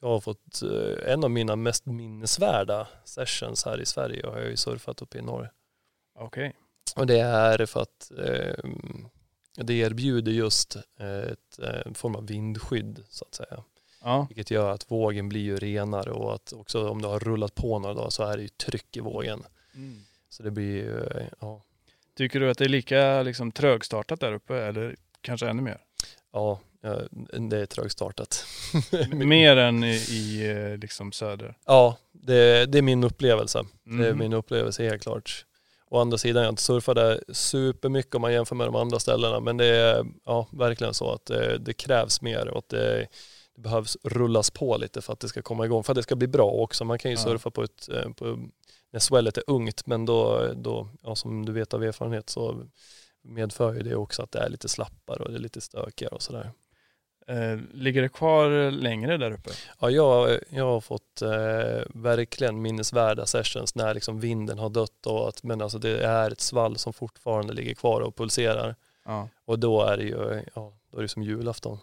jag 0.01 0.07
har 0.07 0.19
fått 0.19 0.61
en 1.05 1.23
av 1.23 1.31
mina 1.31 1.55
mest 1.55 1.85
minnesvärda 1.85 2.87
sessions 3.05 3.65
här 3.65 3.81
i 3.81 3.85
Sverige 3.85 4.27
har 4.27 4.39
jag 4.39 4.49
ju 4.49 4.57
surfat 4.57 5.01
uppe 5.01 5.17
i 5.17 5.21
norr. 5.21 5.51
Okej. 6.19 6.55
Och 6.95 7.07
det 7.07 7.19
är 7.19 7.65
för 7.65 7.81
att 7.81 8.11
eh, 8.17 8.69
det 9.55 9.73
erbjuder 9.73 10.31
just 10.31 10.75
ett 10.75 11.59
eh, 11.59 11.93
form 11.93 12.15
av 12.15 12.27
vindskydd 12.27 13.03
så 13.09 13.25
att 13.25 13.35
säga. 13.35 13.63
Ja. 14.03 14.25
Vilket 14.29 14.51
gör 14.51 14.71
att 14.71 14.91
vågen 14.91 15.29
blir 15.29 15.41
ju 15.41 15.57
renare 15.57 16.11
och 16.11 16.35
att 16.35 16.53
också 16.53 16.89
om 16.89 17.01
det 17.01 17.07
har 17.07 17.19
rullat 17.19 17.55
på 17.55 17.79
några 17.79 17.95
dagar 17.95 18.09
så 18.09 18.23
är 18.23 18.37
det 18.37 18.43
ju 18.43 18.49
tryck 18.49 18.97
i 18.97 18.99
vågen. 18.99 19.43
Så 20.29 20.43
det 20.43 20.51
blir 20.51 20.65
ju, 20.75 21.03
eh, 21.03 21.27
ja, 21.39 21.63
Tycker 22.17 22.39
du 22.39 22.49
att 22.49 22.57
det 22.57 22.65
är 22.65 22.69
lika 22.69 23.21
liksom, 23.23 23.51
trögstartat 23.51 24.19
där 24.19 24.33
uppe 24.33 24.55
eller 24.57 24.95
kanske 25.21 25.47
ännu 25.49 25.61
mer? 25.61 25.77
ja, 26.33 26.59
det 27.49 27.57
är 27.57 27.65
trögstartat. 27.65 28.45
mer 29.13 29.57
än 29.57 29.83
i, 29.83 29.95
i 29.95 30.49
eh, 30.51 30.77
liksom 30.77 31.11
söder? 31.11 31.57
Ja, 31.65 31.97
det, 32.11 32.65
det 32.65 32.77
är 32.77 32.81
min 32.81 33.03
upplevelse. 33.03 33.63
Det 33.83 33.91
är 34.07 34.09
Mhm. 34.09 34.17
min 34.19 34.33
upplevelse 34.33 34.83
helt 34.83 35.03
klart. 35.03 35.45
Å 35.93 35.99
andra 35.99 36.17
sidan, 36.17 36.41
jag 36.41 36.47
har 36.47 36.51
inte 36.51 36.61
surfat 36.61 36.95
där 36.95 37.23
supermycket 37.29 38.15
om 38.15 38.21
man 38.21 38.33
jämför 38.33 38.55
med 38.55 38.67
de 38.67 38.75
andra 38.75 38.99
ställena. 38.99 39.39
Men 39.39 39.57
det 39.57 39.65
är 39.65 40.05
ja, 40.25 40.47
verkligen 40.51 40.93
så 40.93 41.11
att 41.11 41.25
det, 41.25 41.57
det 41.57 41.73
krävs 41.73 42.21
mer 42.21 42.47
och 42.47 42.57
att 42.57 42.69
det, 42.69 43.07
det 43.55 43.61
behövs 43.61 43.97
rullas 44.03 44.51
på 44.51 44.77
lite 44.77 45.01
för 45.01 45.13
att 45.13 45.19
det 45.19 45.27
ska 45.27 45.41
komma 45.41 45.65
igång. 45.65 45.83
För 45.83 45.91
att 45.91 45.95
det 45.95 46.03
ska 46.03 46.15
bli 46.15 46.27
bra 46.27 46.51
också. 46.51 46.85
Man 46.85 46.99
kan 46.99 47.11
ju 47.11 47.17
Ja. 47.17 47.23
surfa 47.23 47.51
på 47.51 47.63
ett, 47.63 47.89
eh, 47.89 48.09
på, 48.09 48.49
när 48.91 48.99
swellet 48.99 49.37
är 49.37 49.43
ungt 49.47 49.85
men 49.85 50.05
då, 50.05 50.47
då 50.55 50.89
ja, 51.03 51.15
som 51.15 51.45
du 51.45 51.51
vet 51.51 51.73
av 51.73 51.83
erfarenhet 51.83 52.29
så 52.29 52.63
medför 53.23 53.73
ju 53.73 53.81
det 53.81 53.95
också 53.95 54.23
att 54.23 54.31
det 54.31 54.39
är 54.39 54.49
lite 54.49 54.69
slappare 54.69 55.23
och 55.23 55.31
det 55.31 55.37
är 55.37 55.39
lite 55.39 55.61
stökigare 55.61 56.15
och 56.15 56.21
sådär. 56.21 56.51
Eh, 57.27 57.59
ligger 57.73 58.01
det 58.01 58.09
kvar 58.09 58.71
längre 58.71 59.17
där 59.17 59.31
uppe? 59.31 59.49
Ja, 59.79 59.89
jag, 59.89 60.39
jag 60.49 60.65
har 60.65 60.81
fått 60.81 61.21
eh, 61.21 61.83
verkligen 61.93 62.61
minnesvärda 62.61 63.25
sessions 63.25 63.75
när 63.75 63.93
liksom 63.93 64.19
vinden 64.19 64.59
har 64.59 64.69
dött 64.69 65.05
och 65.05 65.27
att, 65.27 65.43
men 65.43 65.61
alltså 65.61 65.79
det 65.79 66.03
är 66.05 66.31
ett 66.31 66.41
svall 66.41 66.77
som 66.77 66.93
fortfarande 66.93 67.53
ligger 67.53 67.73
kvar 67.75 68.01
och 68.01 68.15
pulserar. 68.17 68.75
Ja. 69.05 69.29
Och 69.45 69.59
då 69.59 69.81
är 69.81 69.97
det 69.97 70.03
ju, 70.03 70.43
ja, 70.55 70.73
då 70.91 70.97
är 70.97 71.01
det 71.01 71.07
som 71.07 71.23
julafton. 71.23 71.77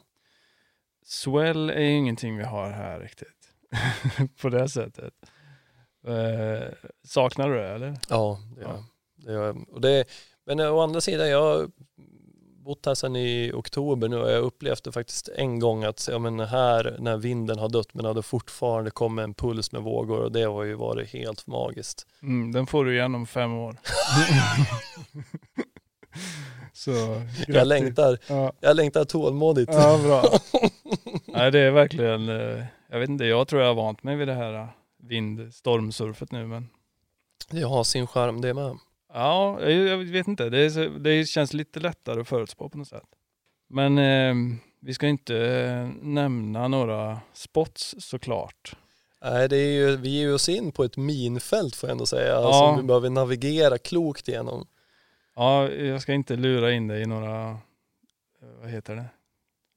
Swell 1.04 1.70
är 1.70 1.80
ju 1.80 1.90
ingenting 1.96 2.36
vi 2.36 2.44
har 2.44 2.70
här 2.70 3.00
riktigt. 3.00 3.48
På 4.42 4.48
det 4.48 4.68
sättet. 4.68 5.14
Eh, 6.06 6.68
saknar 7.04 7.48
du 7.50 7.56
det 7.56 7.68
eller? 7.68 7.96
Ja, 8.08 8.38
det 8.56 8.60
gör 8.62 8.68
Ja. 8.68 8.74
jag. 8.74 8.84
Det 9.26 9.32
gör 9.32 9.46
jag. 9.46 9.68
Och 9.68 9.80
det, 9.80 10.04
men 10.46 10.60
å 10.60 10.80
andra 10.80 11.00
sidan, 11.00 11.28
jag 11.30 11.70
bott 12.64 12.86
här 12.86 12.94
sedan 12.94 13.16
i 13.16 13.52
oktober 13.54 14.08
nu 14.08 14.16
och 14.16 14.30
jag 14.30 14.44
det 14.84 14.92
faktiskt 14.92 15.28
en 15.28 15.58
gång 15.58 15.84
att 15.84 16.08
ja, 16.10 16.18
men 16.18 16.40
här 16.40 16.96
när 16.98 17.16
vinden 17.16 17.58
har 17.58 17.68
dött 17.68 17.94
men 17.94 18.04
hade 18.04 18.22
fortfarande 18.22 18.90
kommit 18.90 19.22
en 19.22 19.34
puls 19.34 19.72
med 19.72 19.82
vågor 19.82 20.18
och 20.20 20.32
det 20.32 20.42
har 20.42 20.64
ju 20.64 20.74
varit 20.74 21.08
helt 21.12 21.46
magiskt. 21.46 22.06
Mm, 22.22 22.52
den 22.52 22.66
får 22.66 22.84
du 22.84 22.94
igen 22.94 23.14
om 23.14 23.26
fem 23.26 23.52
år. 23.52 23.76
Så 26.72 27.22
Jag 27.48 27.66
längtar, 27.66 28.18
Ja, 28.28 28.52
jag 28.60 28.76
längtar 28.76 29.04
tålmodigt. 29.04 29.72
ja 29.74 29.98
bra. 30.02 30.22
Nej 31.26 31.50
det 31.50 31.58
är 31.60 31.70
verkligen, 31.70 32.28
eh, 32.28 32.64
jag 32.90 32.98
vet 33.00 33.08
inte, 33.08 33.24
jag 33.24 33.48
tror 33.48 33.62
jag 33.62 33.68
har 33.68 33.74
vant 33.74 34.02
mig 34.02 34.16
vid 34.16 34.28
det 34.28 34.34
här 34.34 34.54
eh, 34.54 34.66
vind 35.02 35.54
stormsurfet 35.54 36.32
nu 36.32 36.46
men 36.46 36.68
Det 37.50 37.62
har 37.62 37.84
sin 37.84 38.06
charm 38.06 38.40
det 38.40 38.54
med. 38.54 38.78
Ja, 39.14 39.60
jag, 39.60 39.72
jag 39.72 39.96
vet 39.98 40.28
inte. 40.28 40.50
Det, 40.50 40.70
så- 40.70 40.88
det 40.88 41.24
känns 41.28 41.52
lite 41.52 41.80
lättare 41.80 42.20
att 42.20 42.28
förutspå 42.28 42.68
på 42.68 42.78
något 42.78 42.88
sätt. 42.88 43.04
Men 43.68 43.98
eh, 43.98 44.34
vi 44.80 44.94
ska 44.94 45.06
inte 45.06 45.36
eh, 45.38 45.88
nämna 46.02 46.68
några 46.68 47.20
spots 47.32 47.94
såklart. 47.98 48.76
Nej, 49.22 49.48
det 49.48 49.56
är 49.56 49.72
ju, 49.72 49.96
vi 49.96 50.08
ger 50.08 50.34
oss 50.34 50.48
in 50.48 50.72
på 50.72 50.84
ett 50.84 50.96
minfält 50.96 51.76
får 51.76 51.88
jag 51.88 51.92
ändå 51.94 52.06
säga, 52.06 52.28
Ja. 52.32 52.52
som 52.52 52.76
vi 52.76 52.82
behöver 52.82 53.10
navigera 53.10 53.78
klokt 53.78 54.28
igenom. 54.28 54.66
Ja, 55.36 55.68
jag 55.70 56.02
ska 56.02 56.12
inte 56.12 56.36
lura 56.36 56.72
in 56.72 56.88
dig 56.88 57.02
i 57.02 57.06
några, 57.06 57.50
eh, 57.50 57.56
vad 58.60 58.70
heter 58.70 58.96
det, 58.96 59.04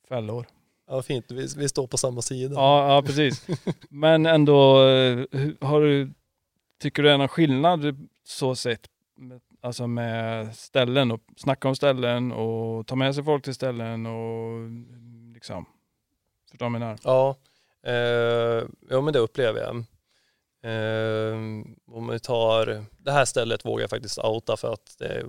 fällor. 0.10 0.46
Ja, 0.88 1.02
fint, 1.02 1.26
vi, 1.32 1.48
vi 1.58 1.70
står 1.70 1.88
på 1.88 1.98
samma 1.98 2.22
sida. 2.22 2.54
Ja, 2.56 2.96
ja 2.96 3.02
precis. 3.02 3.48
Men 3.90 4.26
ändå, 4.26 4.88
eh, 4.88 5.26
har 5.62 5.82
du, 5.82 6.14
tycker 6.82 7.04
du 7.04 7.10
är 7.12 7.18
någon 7.18 7.28
skillnad 7.28 8.08
så 8.24 8.56
sett, 8.56 8.82
alltså 9.62 9.88
med 9.88 10.56
ställen 10.56 11.12
och 11.12 11.22
snacka 11.38 11.68
om 11.68 11.76
ställen 11.76 12.32
och 12.32 12.88
ta 12.88 12.96
med 12.96 13.16
sig 13.16 13.24
folk 13.24 13.44
till 13.44 13.56
ställen 13.56 14.06
och 14.06 14.70
liksom, 15.34 15.66
förstår 16.52 16.66
du 16.66 16.72
vad 16.72 16.74
jag 16.74 16.80
menar? 16.80 16.98
Ja, 17.04 17.38
eh, 17.84 18.68
ja 18.90 19.02
men 19.02 19.14
det 19.14 19.20
upplever 19.20 19.60
jag. 19.60 19.76
Eh, 20.66 21.36
om 21.88 22.08
vi 22.08 22.20
tar, 22.20 22.86
det 22.98 23.12
här 23.12 23.26
stället 23.26 23.66
vågar 23.66 23.84
jag 23.84 23.90
faktiskt 23.90 24.18
outa 24.18 24.58
för 24.58 24.74
att 24.74 24.96
det, 25.00 25.26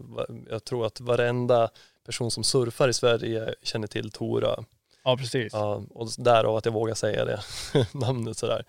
jag 0.51 0.65
tror 0.65 0.87
att 0.87 1.01
varenda 1.01 1.71
person 2.07 2.31
som 2.31 2.45
surfar 2.45 2.89
i 2.89 2.93
Sverige 2.93 3.55
känner 3.63 3.87
till 3.87 4.11
Tora. 4.11 4.65
Ja, 5.05 5.17
precis. 5.17 5.53
Ja, 5.53 5.83
och 5.91 6.09
därav 6.19 6.57
att 6.57 6.65
jag 6.65 6.73
vågar 6.73 6.95
säga 6.95 7.25
det 7.25 7.41
namnet 7.93 8.37
sådär. 8.37 8.65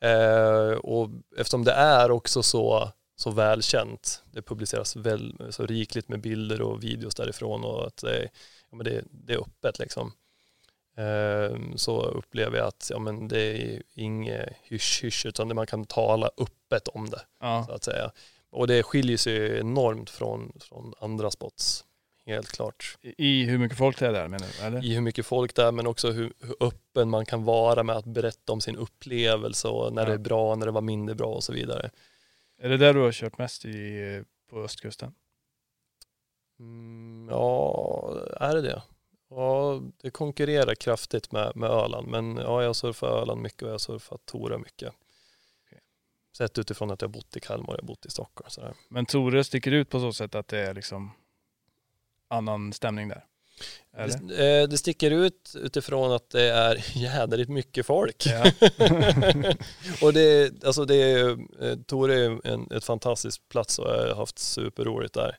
Eh, 0.00 0.72
och 0.72 1.10
eftersom 1.38 1.64
det 1.64 1.72
är 1.72 2.10
också 2.10 2.42
så, 2.42 2.92
så 3.20 3.30
välkänt, 3.30 4.22
det 4.32 4.42
publiceras 4.42 4.96
väl, 4.96 5.36
så 5.50 5.66
rikligt 5.66 6.08
med 6.08 6.20
bilder 6.20 6.62
och 6.62 6.84
videos 6.84 7.14
därifrån 7.14 7.64
och 7.64 7.86
att 7.86 7.96
det, 7.96 8.22
ja, 8.70 8.76
men 8.76 8.84
det, 8.84 9.04
det 9.10 9.32
är 9.32 9.38
öppet 9.38 9.78
liksom. 9.78 10.12
Eh, 10.96 11.58
så 11.76 12.02
upplever 12.02 12.58
jag 12.58 12.66
att 12.66 12.90
ja, 12.92 12.98
men 12.98 13.28
det 13.28 13.40
är 13.40 13.82
inget 13.94 14.48
hysch-hysch 14.62 15.26
utan 15.26 15.54
man 15.54 15.66
kan 15.66 15.84
tala 15.84 16.30
öppet 16.38 16.88
om 16.88 17.10
det 17.10 17.20
Ja. 17.40 17.64
så 17.68 17.72
att 17.72 17.84
säga. 17.84 18.10
Och 18.50 18.66
det 18.66 18.82
skiljer 18.82 19.16
sig 19.16 19.58
enormt 19.58 20.10
från, 20.10 20.52
från 20.60 20.94
andra 21.00 21.30
spots, 21.30 21.84
helt 22.26 22.48
klart 22.48 22.98
I 23.02 23.44
hur 23.44 23.58
mycket 23.58 23.78
folk 23.78 23.98
det 23.98 24.06
är 24.06 24.12
där 24.12 24.28
menar 24.28 24.46
du? 24.60 24.66
Eller? 24.66 24.84
i 24.84 24.94
hur 24.94 25.00
mycket 25.00 25.26
folk 25.26 25.54
det 25.54 25.62
är 25.62 25.72
men 25.72 25.86
också 25.86 26.10
hur, 26.10 26.32
hur 26.40 26.54
öppen 26.60 27.10
man 27.10 27.26
kan 27.26 27.44
vara 27.44 27.82
med 27.82 27.96
att 27.96 28.04
berätta 28.04 28.52
om 28.52 28.60
sin 28.60 28.76
upplevelse 28.76 29.68
och 29.68 29.92
när 29.92 30.02
Ja. 30.02 30.08
det 30.08 30.14
är 30.14 30.18
bra, 30.18 30.54
när 30.54 30.66
det 30.66 30.72
var 30.72 30.80
mindre 30.80 31.14
bra 31.14 31.28
och 31.34 31.44
så 31.44 31.52
vidare. 31.52 31.90
Är 32.62 32.68
det 32.68 32.76
där 32.76 32.94
du 32.94 33.00
har 33.00 33.12
kört 33.12 33.38
mest 33.38 33.64
i, 33.64 34.24
på 34.50 34.60
östkusten? 34.60 35.14
Mm, 36.58 37.28
ja, 37.30 38.14
är 38.36 38.54
det 38.54 38.62
det? 38.62 38.82
Ja, 39.30 39.80
det 40.02 40.10
konkurrerar 40.10 40.74
kraftigt 40.74 41.32
med, 41.32 41.56
med 41.56 41.70
Öland 41.70 42.08
men 42.08 42.36
ja, 42.36 42.62
jag 42.62 42.76
surfar 42.76 43.08
Öland 43.08 43.42
mycket 43.42 43.62
och 43.62 43.70
jag 43.70 43.80
surfar 43.80 44.18
Tora 44.24 44.58
mycket. 44.58 44.94
Sett 46.36 46.58
utifrån 46.58 46.90
att 46.90 47.02
jag 47.02 47.08
har 47.08 47.12
bott 47.12 47.36
i 47.36 47.40
Kalmar 47.40 47.72
och 47.72 47.78
jag 47.78 47.86
bott 47.86 48.06
i 48.06 48.10
Stockholm. 48.10 48.50
Sådär. 48.50 48.74
Men 48.88 49.06
Tore 49.06 49.44
sticker 49.44 49.72
ut 49.72 49.88
på 49.88 50.00
så 50.00 50.12
sätt 50.12 50.34
att 50.34 50.48
det 50.48 50.58
är 50.58 50.74
liksom 50.74 51.10
annan 52.28 52.72
stämning 52.72 53.08
där? 53.08 53.24
Det, 53.96 54.60
eh, 54.60 54.68
det 54.68 54.78
sticker 54.78 55.10
ut 55.10 55.54
utifrån 55.56 56.12
att 56.12 56.30
det 56.30 56.50
är 56.50 56.84
jädrigt 56.98 57.50
mycket 57.50 57.86
folk. 57.86 58.26
Ja. 58.26 58.44
och 60.02 60.12
det, 60.12 60.64
alltså 60.64 60.84
det 60.84 60.94
är, 60.96 61.28
eh, 61.60 61.76
Tore 61.86 62.14
är 62.14 62.46
en 62.46 62.70
ett 62.70 62.84
fantastisk 62.84 63.48
plats 63.48 63.78
och 63.78 63.90
jag 63.90 64.08
har 64.08 64.14
haft 64.14 64.38
superroligt 64.38 65.14
där. 65.14 65.36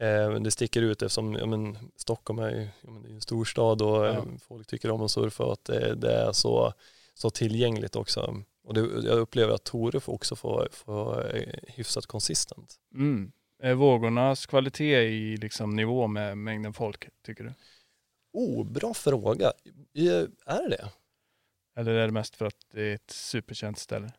Eh, 0.00 0.40
det 0.40 0.50
sticker 0.50 0.82
ut 0.82 1.02
eftersom 1.02 1.34
ja, 1.34 1.46
men, 1.46 1.78
Stockholm 1.96 2.38
är 2.38 2.50
ju 2.50 2.68
ja, 2.80 2.90
men 2.90 3.02
det 3.02 3.08
är 3.08 3.14
en 3.14 3.20
storstad 3.20 3.82
och 3.82 4.06
Ja. 4.06 4.24
folk 4.48 4.66
tycker 4.66 4.90
om 4.90 5.02
att 5.02 5.10
surfa 5.10 5.44
och 5.44 5.52
att 5.52 5.64
det, 5.64 5.94
det 5.94 6.12
är 6.12 6.32
så, 6.32 6.72
så 7.14 7.30
tillgängligt 7.30 7.96
också. 7.96 8.42
Och 8.64 8.74
det, 8.74 8.80
jag 8.80 9.18
upplever 9.18 9.54
att 9.54 9.64
Tore 9.64 10.00
också 10.04 10.36
får, 10.36 10.68
får 10.72 11.32
hyfsat 11.68 12.06
konsistent. 12.06 12.74
Mm. 12.94 13.32
Är 13.62 13.74
vågornas 13.74 14.46
kvalitet 14.46 15.02
i 15.02 15.36
liksom 15.36 15.76
nivå 15.76 16.06
med 16.06 16.38
mängden 16.38 16.72
folk, 16.72 17.08
tycker 17.26 17.44
du? 17.44 17.52
Oh, 18.32 18.66
bra 18.66 18.94
fråga. 18.94 19.52
Eh, 19.94 20.04
Är 20.46 20.62
det 20.62 20.68
det? 20.68 20.88
Eller 21.76 21.92
är 21.92 22.06
det 22.06 22.12
mest 22.12 22.36
för 22.36 22.46
att 22.46 22.56
det 22.72 22.82
är 22.82 22.94
ett 22.94 23.10
superkänt 23.10 23.78
ställe? 23.78 24.12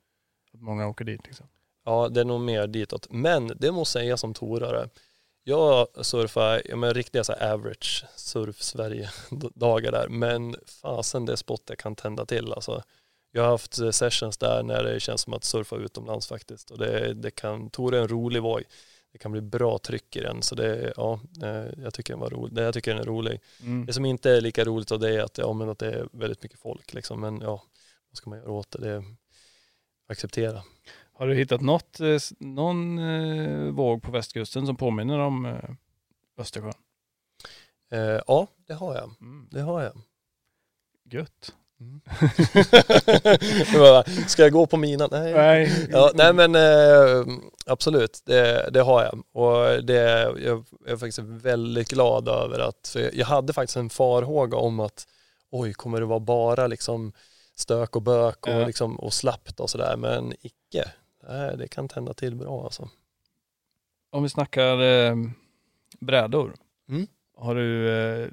Att 0.54 0.62
många 0.62 0.88
åker 0.88 1.06
dit 1.06 1.26
liksom? 1.26 1.48
Ja, 1.86 2.10
det 2.10 2.22
är 2.22 2.26
nog 2.26 2.42
mer 2.42 2.68
ditåt. 2.68 3.08
Men 3.10 3.48
det 3.48 3.72
måste 3.72 4.00
säga 4.00 4.18
som 4.18 4.34
torare. 4.34 4.90
Jag 5.44 6.06
surfar, 6.06 6.62
ja 6.66 6.76
men 6.76 6.94
riktiga 6.94 7.24
så 7.24 7.34
här 7.34 7.54
average 7.54 8.06
surf-Sverige-dagar 8.16 9.92
där. 9.92 10.08
Men 10.10 10.56
fasen 10.82 11.26
det 11.26 11.32
är 11.32 11.36
spot 11.36 11.64
jag 11.66 11.78
kan 11.78 11.96
tända 11.96 12.26
till 12.26 12.54
alltså. 12.54 12.84
Jag 13.32 13.42
har 13.44 13.50
haft 13.50 13.96
sessions 13.96 14.38
där 14.38 14.64
när 14.64 14.84
det 14.84 15.00
känns 15.00 15.22
som 15.22 15.34
att 15.34 15.44
surfa 15.44 15.76
utomlands 15.76 16.28
faktiskt. 16.28 16.72
Och 16.72 16.78
det, 16.78 17.14
det 17.14 17.32
kan, 17.32 17.70
Tor 17.70 17.96
är 17.96 18.02
en 18.02 18.08
rolig 18.08 18.42
voj. 18.42 18.64
Det 19.12 19.18
kan 19.18 19.32
bli 19.32 19.42
bra 19.42 19.78
tryck 19.78 20.16
i 20.16 20.20
den. 20.20 20.42
Så 20.42 20.56
det, 20.56 20.94
ja, 20.98 21.20
jag 21.78 21.94
tycker 21.94 22.14
den 22.14 22.20
var 22.20 22.30
rolig. 22.30 22.64
Jag 22.64 22.74
tycker 22.74 22.92
den 22.92 23.02
är 23.02 23.06
rolig. 23.06 23.42
Mm. 23.62 23.86
Det 23.86 23.94
som 23.94 24.06
inte 24.06 24.32
är 24.32 24.42
lika 24.42 24.66
roligt 24.66 24.92
av 24.92 25.00
det 25.00 25.16
är 25.16 25.22
att, 25.22 25.38
ja, 25.38 25.54
men 25.54 25.70
att 25.70 25.80
det 25.80 25.92
är 25.92 26.08
väldigt 26.12 26.44
mycket 26.44 26.60
folk 26.60 26.94
liksom. 26.94 27.22
Men 27.22 27.42
ja, 27.42 27.64
vad 28.10 28.18
ska 28.18 28.30
man 28.30 28.40
göra 28.40 28.52
åt 28.52 28.72
det? 28.72 28.80
det 28.80 29.04
acceptera. 30.10 30.64
Har 31.14 31.28
du 31.28 31.36
hittat 31.36 31.62
något, 31.62 32.00
eh, 32.00 32.18
någon 32.40 33.00
eh, 33.00 33.72
våg 33.72 34.04
på 34.04 34.12
västkusten 34.12 34.66
som 34.66 34.76
påminner 34.76 35.20
om 35.20 35.46
eh, 35.46 35.70
Östersjön? 36.38 36.74
Eh, 37.92 38.22
ja, 38.28 38.48
det 38.68 38.74
har 38.74 38.96
jag. 38.96 39.12
Mm. 39.22 39.48
Det 39.52 39.62
har 39.62 39.82
jag. 39.82 40.02
Gött. 41.04 41.56
Mm. 41.80 42.02
Ska 44.28 44.44
jag 44.44 44.52
gå 44.52 44.66
på 44.66 44.78
mina? 44.78 45.08
Nej. 45.12 45.34
Nej, 45.34 45.88
ja, 45.92 46.12
nej 46.16 46.34
men 46.34 46.56
eh, 46.56 47.26
absolut, 47.66 48.22
det, 48.26 48.70
det, 48.74 48.82
har 48.82 49.04
jag. 49.04 49.24
Och 49.44 49.84
det, 49.84 49.94
jag, 49.94 50.42
jag 50.42 50.66
är 50.88 50.98
faktiskt 50.98 51.20
väldigt 51.20 51.90
glad 51.90 52.28
över 52.28 52.60
att, 52.60 52.96
jag 53.14 53.26
hade 53.26 53.54
faktiskt 53.54 53.78
en 53.78 53.90
farhåga 53.90 54.58
om 54.58 54.80
att 54.80 55.08
oj, 55.52 55.74
kommer 55.74 56.00
det 56.00 56.06
vara 56.06 56.20
bara 56.20 56.68
liksom 56.68 57.14
stök 57.56 57.96
och 57.96 58.02
bök 58.02 58.48
och, 58.48 58.54
ja. 58.54 58.66
liksom, 58.66 59.00
och 59.00 59.14
slappt 59.14 59.60
och 59.60 59.70
sådär, 59.70 59.98
men 59.98 60.34
icke. 60.42 60.92
Det 61.58 61.68
kan 61.68 61.88
tända 61.88 62.14
till 62.14 62.36
bra 62.36 62.64
alltså. 62.64 62.90
Om 64.12 64.24
vi 64.24 64.30
snackar 64.30 64.82
eh, 64.82 65.16
brädor, 66.00 66.56
mm. 66.90 67.08
har 67.38 67.56
du 67.56 67.90
eh, 67.90 68.28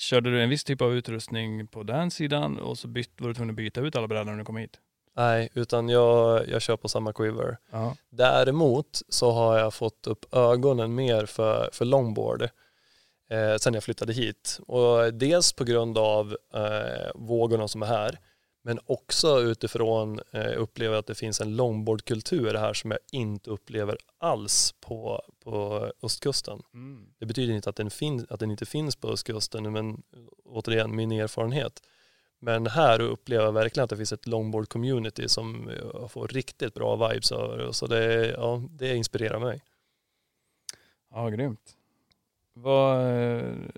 Körde 0.00 0.30
du 0.30 0.42
en 0.42 0.48
viss 0.48 0.64
typ 0.64 0.80
av 0.82 0.94
utrustning 0.94 1.66
på 1.66 1.82
den 1.82 2.10
sidan 2.10 2.58
och 2.58 2.78
så 2.78 2.88
bytt, 2.88 3.10
var 3.20 3.28
du 3.28 3.34
tvungen 3.34 3.50
att 3.50 3.56
byta 3.56 3.80
ut 3.80 3.96
alla 3.96 4.08
brädor 4.08 4.30
när 4.30 4.38
du 4.38 4.44
kom 4.44 4.56
hit? 4.56 4.76
Nej, 5.16 5.48
utan 5.54 5.88
jag, 5.88 6.48
jag 6.48 6.62
kör 6.62 6.76
på 6.76 6.88
samma 6.88 7.12
quiver. 7.12 7.58
Ja. 7.70 7.96
Däremot 8.10 9.02
så 9.08 9.30
har 9.30 9.58
jag 9.58 9.74
fått 9.74 10.06
upp 10.06 10.34
ögonen 10.34 10.94
mer 10.94 11.26
för, 11.26 11.70
för 11.72 11.84
longboard 11.84 12.42
eh, 13.30 13.56
sen 13.60 13.74
jag 13.74 13.84
flyttade 13.84 14.12
hit. 14.12 14.60
Och 14.66 15.14
dels 15.14 15.52
på 15.52 15.64
grund 15.64 15.98
av 15.98 16.36
eh, 16.54 17.10
vågorna 17.14 17.68
som 17.68 17.82
är 17.82 17.86
här 17.86 18.18
men 18.62 18.78
också 18.86 19.40
utifrån 19.40 20.20
eh, 20.30 20.52
upplever 20.56 20.96
att 20.96 21.06
det 21.06 21.14
finns 21.14 21.40
en 21.40 21.56
longboardkultur 21.56 22.54
här 22.54 22.74
som 22.74 22.90
jag 22.90 23.00
inte 23.12 23.50
upplever 23.50 23.98
alls 24.18 24.74
på, 24.80 25.22
på 25.44 25.86
östkusten. 26.02 26.62
Mm. 26.74 27.06
Det 27.18 27.26
betyder 27.26 27.54
inte 27.54 27.70
att 27.70 27.76
den, 27.76 27.90
fin, 27.90 28.26
att 28.30 28.40
den 28.40 28.50
inte 28.50 28.66
finns 28.66 28.96
på 28.96 29.08
östkusten, 29.08 29.72
men 29.72 30.02
återigen 30.44 30.96
min 30.96 31.12
erfarenhet. 31.12 31.82
Men 32.38 32.66
här 32.66 33.00
upplever 33.00 33.44
jag 33.44 33.52
verkligen 33.52 33.84
att 33.84 33.90
det 33.90 33.96
finns 33.96 34.12
ett 34.12 34.26
longboard-community 34.26 35.28
som 35.28 35.70
jag 35.78 36.10
får 36.10 36.28
riktigt 36.28 36.74
bra 36.74 37.08
vibes 37.08 37.32
över. 37.32 37.72
Så 37.72 37.86
det, 37.86 38.26
ja, 38.26 38.62
det 38.70 38.96
inspirerar 38.96 39.38
mig. 39.38 39.62
Ja, 41.10 41.28
grymt. 41.28 41.76
Var, 42.52 43.72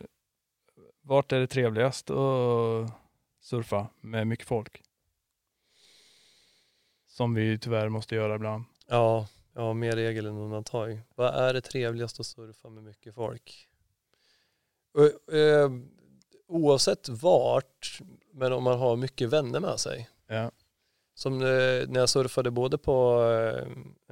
vart 1.03 1.33
är 1.33 1.41
det 1.41 1.47
trevligast 1.47 2.11
att 2.11 3.02
surfa 3.43 3.89
med 4.01 4.27
mycket 4.27 4.47
folk. 4.47 4.83
Som 7.07 7.35
vi 7.35 7.59
tyvärr 7.59 7.89
måste 7.89 8.15
göra 8.15 8.35
ibland. 8.35 8.65
Ja, 8.87 9.29
ja 9.53 9.73
mer 9.73 9.93
regel 9.93 10.27
än 10.27 10.37
undantag. 10.37 11.01
Vad 11.15 11.35
är 11.35 11.55
det 11.55 11.61
trevligast 11.61 12.21
att 12.21 12.27
surfa 12.27 12.69
med 12.69 12.83
mycket 12.85 13.15
folk? 13.15 13.69
Eh, 15.33 15.71
oavsett 16.49 17.09
vart, 17.09 18.01
men 18.33 18.53
om 18.53 18.65
man 18.65 18.79
har 18.79 18.97
mycket 18.97 19.29
vänner 19.29 19.61
med 19.61 19.81
sig. 19.81 20.09
Ja. 20.27 20.51
Som 21.15 21.35
eh, 21.43 21.89
när 21.89 22.01
jag 22.01 22.09
surfade 22.09 22.51
både 22.51 22.79
på, 22.79 23.25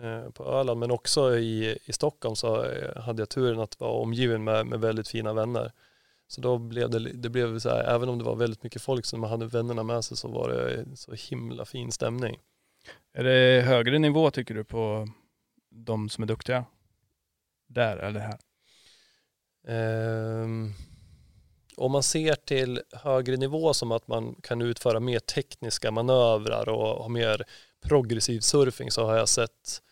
eh, 0.00 0.30
på 0.30 0.44
Öland 0.44 0.80
men 0.80 0.90
också 0.90 1.38
i, 1.38 1.78
i 1.84 1.92
Stockholm 1.92 2.36
så 2.36 2.66
hade 2.96 3.22
jag 3.22 3.28
turen 3.28 3.60
att 3.60 3.80
vara 3.80 3.92
omgiven 3.92 4.44
med, 4.44 4.66
med 4.66 4.80
väldigt 4.80 5.08
fina 5.08 5.32
vänner. 5.32 5.72
Så 6.30 6.40
då 6.40 6.58
blev 6.58 6.90
det, 6.90 6.98
det 6.98 7.28
blev 7.28 7.58
så 7.58 7.68
här, 7.68 7.84
även 7.84 8.08
om 8.08 8.18
det 8.18 8.24
var 8.24 8.36
väldigt 8.36 8.62
mycket 8.62 8.82
folk 8.82 9.04
som 9.04 9.22
hade 9.22 9.46
vännerna 9.46 9.82
med 9.82 10.04
sig 10.04 10.16
så 10.16 10.28
var 10.28 10.48
det 10.48 10.96
så 10.96 11.12
himla 11.12 11.64
fin 11.64 11.92
stämning. 11.92 12.38
Är 13.12 13.24
det 13.24 13.62
högre 13.62 13.98
nivå 13.98 14.30
tycker 14.30 14.54
du 14.54 14.64
på 14.64 15.08
de 15.70 16.08
som 16.08 16.22
är 16.22 16.28
duktiga? 16.28 16.64
Där 17.68 17.96
eller 17.96 18.20
här? 18.20 18.38
Um, 20.42 20.74
om 21.76 21.92
man 21.92 22.02
ser 22.02 22.34
till 22.34 22.82
högre 22.92 23.36
nivå 23.36 23.74
som 23.74 23.92
att 23.92 24.08
man 24.08 24.34
kan 24.42 24.62
utföra 24.62 25.00
mer 25.00 25.18
tekniska 25.18 25.90
manövrar 25.90 26.68
och 26.68 27.02
ha 27.02 27.08
mer 27.08 27.44
progressiv 27.82 28.40
surfing 28.40 28.90
så 28.90 29.06
har 29.06 29.16
jag 29.16 29.28
sett, 29.28 29.82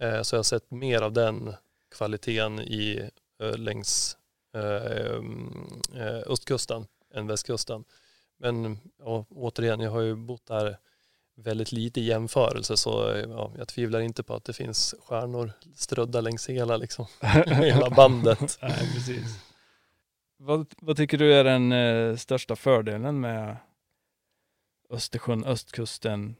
eh, 0.00 0.22
så 0.22 0.36
har 0.36 0.38
jag 0.38 0.46
sett 0.46 0.70
mer 0.70 1.02
av 1.02 1.12
den 1.12 1.54
kvaliteten 1.90 2.60
i, 2.60 3.10
eh, 3.42 3.56
längs 3.56 4.16
östkusten 6.26 6.86
än 7.14 7.26
västkusten. 7.26 7.84
Men 8.36 8.78
ja, 8.98 9.26
återigen, 9.30 9.80
jag 9.80 9.90
har 9.90 10.00
ju 10.00 10.14
bott 10.14 10.46
där 10.46 10.78
väldigt 11.36 11.72
lite 11.72 12.00
i 12.00 12.04
jämförelse 12.04 12.76
så 12.76 13.22
ja, 13.28 13.52
jag 13.58 13.68
tvivlar 13.68 14.00
inte 14.00 14.22
på 14.22 14.34
att 14.34 14.44
det 14.44 14.52
finns 14.52 14.94
stjärnor 15.00 15.52
strödda 15.74 16.20
längs 16.20 16.48
hela, 16.48 16.76
liksom, 16.76 17.06
hela 17.46 17.90
bandet. 17.90 18.58
Nej, 18.62 18.90
precis. 18.94 19.38
Vad, 20.36 20.74
vad, 20.78 20.96
tycker 20.96 21.18
du 21.18 21.34
är 21.34 21.44
den 21.44 21.72
eh, 21.72 22.16
största 22.16 22.56
fördelen 22.56 23.20
med 23.20 23.56
Östersjön, 24.90 25.44
östkusten, 25.44 26.36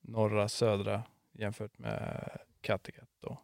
norra, 0.00 0.48
södra 0.48 1.02
jämfört 1.32 1.78
med 1.78 2.30
Kattegatt 2.60 3.08
då, 3.20 3.38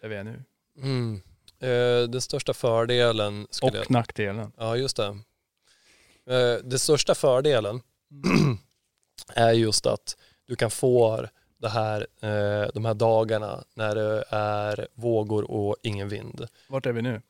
där 0.00 0.08
vi 0.08 0.16
är 0.16 0.24
nu? 0.24 0.44
Mm. 0.76 1.20
Eh, 1.60 2.08
den 2.08 2.20
största 2.20 2.54
fördelen... 2.54 3.46
Och 3.62 3.74
jag... 3.74 3.90
nackdelen. 3.90 4.52
Ja, 4.56 4.76
just 4.76 4.96
det. 4.96 5.18
Eh, 6.26 6.58
den 6.64 6.78
största 6.78 7.14
fördelen 7.14 7.80
är 9.34 9.52
just 9.52 9.86
att 9.86 10.16
du 10.46 10.56
kan 10.56 10.70
få 10.70 11.26
det 11.58 11.68
här, 11.68 12.06
eh, 12.20 12.68
de 12.74 12.84
här 12.84 12.94
dagarna 12.94 13.64
när 13.74 13.94
det 13.94 14.24
är 14.28 14.88
vågor 14.94 15.50
och 15.50 15.76
ingen 15.82 16.08
vind. 16.08 16.46
Vart 16.68 16.86
är 16.86 16.92
vi 16.92 17.02
nu? 17.02 17.22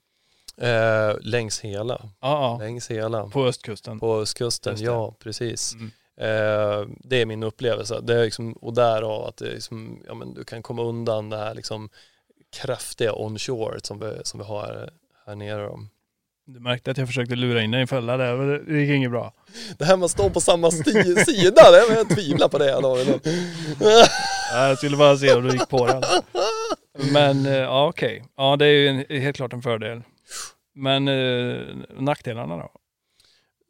Eh, 0.56 1.16
längs 1.20 1.60
hela. 1.60 2.08
Ah, 2.18 2.58
längs 2.58 2.90
hela. 2.90 3.26
På 3.26 3.46
östkusten? 3.46 4.00
På 4.00 4.16
östkusten, 4.16 4.76
ja 4.78 5.14
precis. 5.18 5.74
Mm. 5.74 5.90
Eh, 6.16 6.88
det 6.98 7.20
är 7.20 7.26
min 7.26 7.42
upplevelse. 7.42 8.00
Det 8.02 8.14
är 8.14 8.24
liksom, 8.24 8.52
och 8.52 8.74
därav 8.74 9.26
att 9.26 9.36
det 9.36 9.50
liksom, 9.50 10.02
ja, 10.06 10.14
men 10.14 10.34
du 10.34 10.44
kan 10.44 10.62
komma 10.62 10.82
undan 10.82 11.30
det 11.30 11.36
här 11.36 11.54
liksom, 11.54 11.88
kraftiga 12.54 13.12
onshore 13.12 13.80
som 13.82 13.98
vi, 13.98 14.20
som 14.24 14.40
vi 14.40 14.46
har 14.46 14.90
här 15.26 15.34
nere. 15.34 15.70
Du 16.46 16.60
märkte 16.60 16.90
att 16.90 16.98
jag 16.98 17.06
försökte 17.06 17.34
lura 17.34 17.62
in 17.62 17.70
dig 17.70 17.78
i 17.78 17.82
en 17.82 17.88
fälla 17.88 18.16
där, 18.16 18.36
men 18.36 18.66
det 18.66 18.80
gick 18.80 18.90
inget 18.90 19.10
bra. 19.10 19.32
Det 19.78 19.84
här 19.84 19.96
med 19.96 20.04
att 20.04 20.10
stå 20.10 20.30
på 20.30 20.40
samma 20.40 20.70
sida, 20.70 21.70
det, 21.70 21.94
jag 21.94 22.08
tvivlar 22.08 22.48
på 22.48 22.58
det. 22.58 22.70
jag 24.52 24.78
skulle 24.78 24.96
bara 24.96 25.16
se 25.16 25.34
om 25.34 25.44
du 25.44 25.50
gick 25.52 25.68
på 25.68 25.86
den. 25.86 26.02
Men 27.12 27.46
eh, 27.46 27.52
ja, 27.52 27.88
okej. 27.88 28.16
Okay. 28.16 28.28
Ja, 28.36 28.56
det 28.56 28.66
är 28.66 28.70
ju 28.70 28.88
en, 28.88 29.20
helt 29.22 29.36
klart 29.36 29.52
en 29.52 29.62
fördel. 29.62 30.02
Men 30.74 31.08
eh, 31.08 31.60
nackdelarna 31.98 32.56
då? 32.56 32.70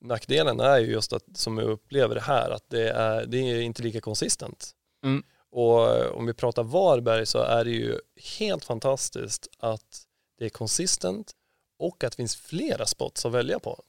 Nackdelen 0.01 0.61
är 0.61 0.79
ju 0.79 0.87
just 0.87 1.13
att, 1.13 1.23
som 1.35 1.59
jag 1.59 1.69
upplever 1.69 2.15
det 2.15 2.21
här, 2.21 2.51
att 2.51 2.71
det 2.71 2.89
är, 2.89 3.27
det 3.27 3.39
är 3.39 3.61
inte 3.61 3.83
lika 3.83 4.01
konsistent. 4.01 4.71
Mm. 5.05 5.23
Och 5.57 6.17
om 6.17 6.27
vi 6.27 6.35
pratar 6.35 6.63
Varberg 6.63 7.27
så 7.27 7.39
är 7.39 7.65
det 7.65 7.71
ju 7.71 7.99
helt 8.39 8.65
fantastiskt 8.65 9.49
att 9.59 10.07
det 10.39 10.45
är 10.45 10.49
konsistent 10.49 11.33
och 11.79 12.05
att 12.05 12.13
det 12.13 12.17
finns 12.17 12.37
flera 12.37 12.87
spots 12.87 13.27
att 13.27 13.33
välja 13.33 13.59
på. 13.59 13.83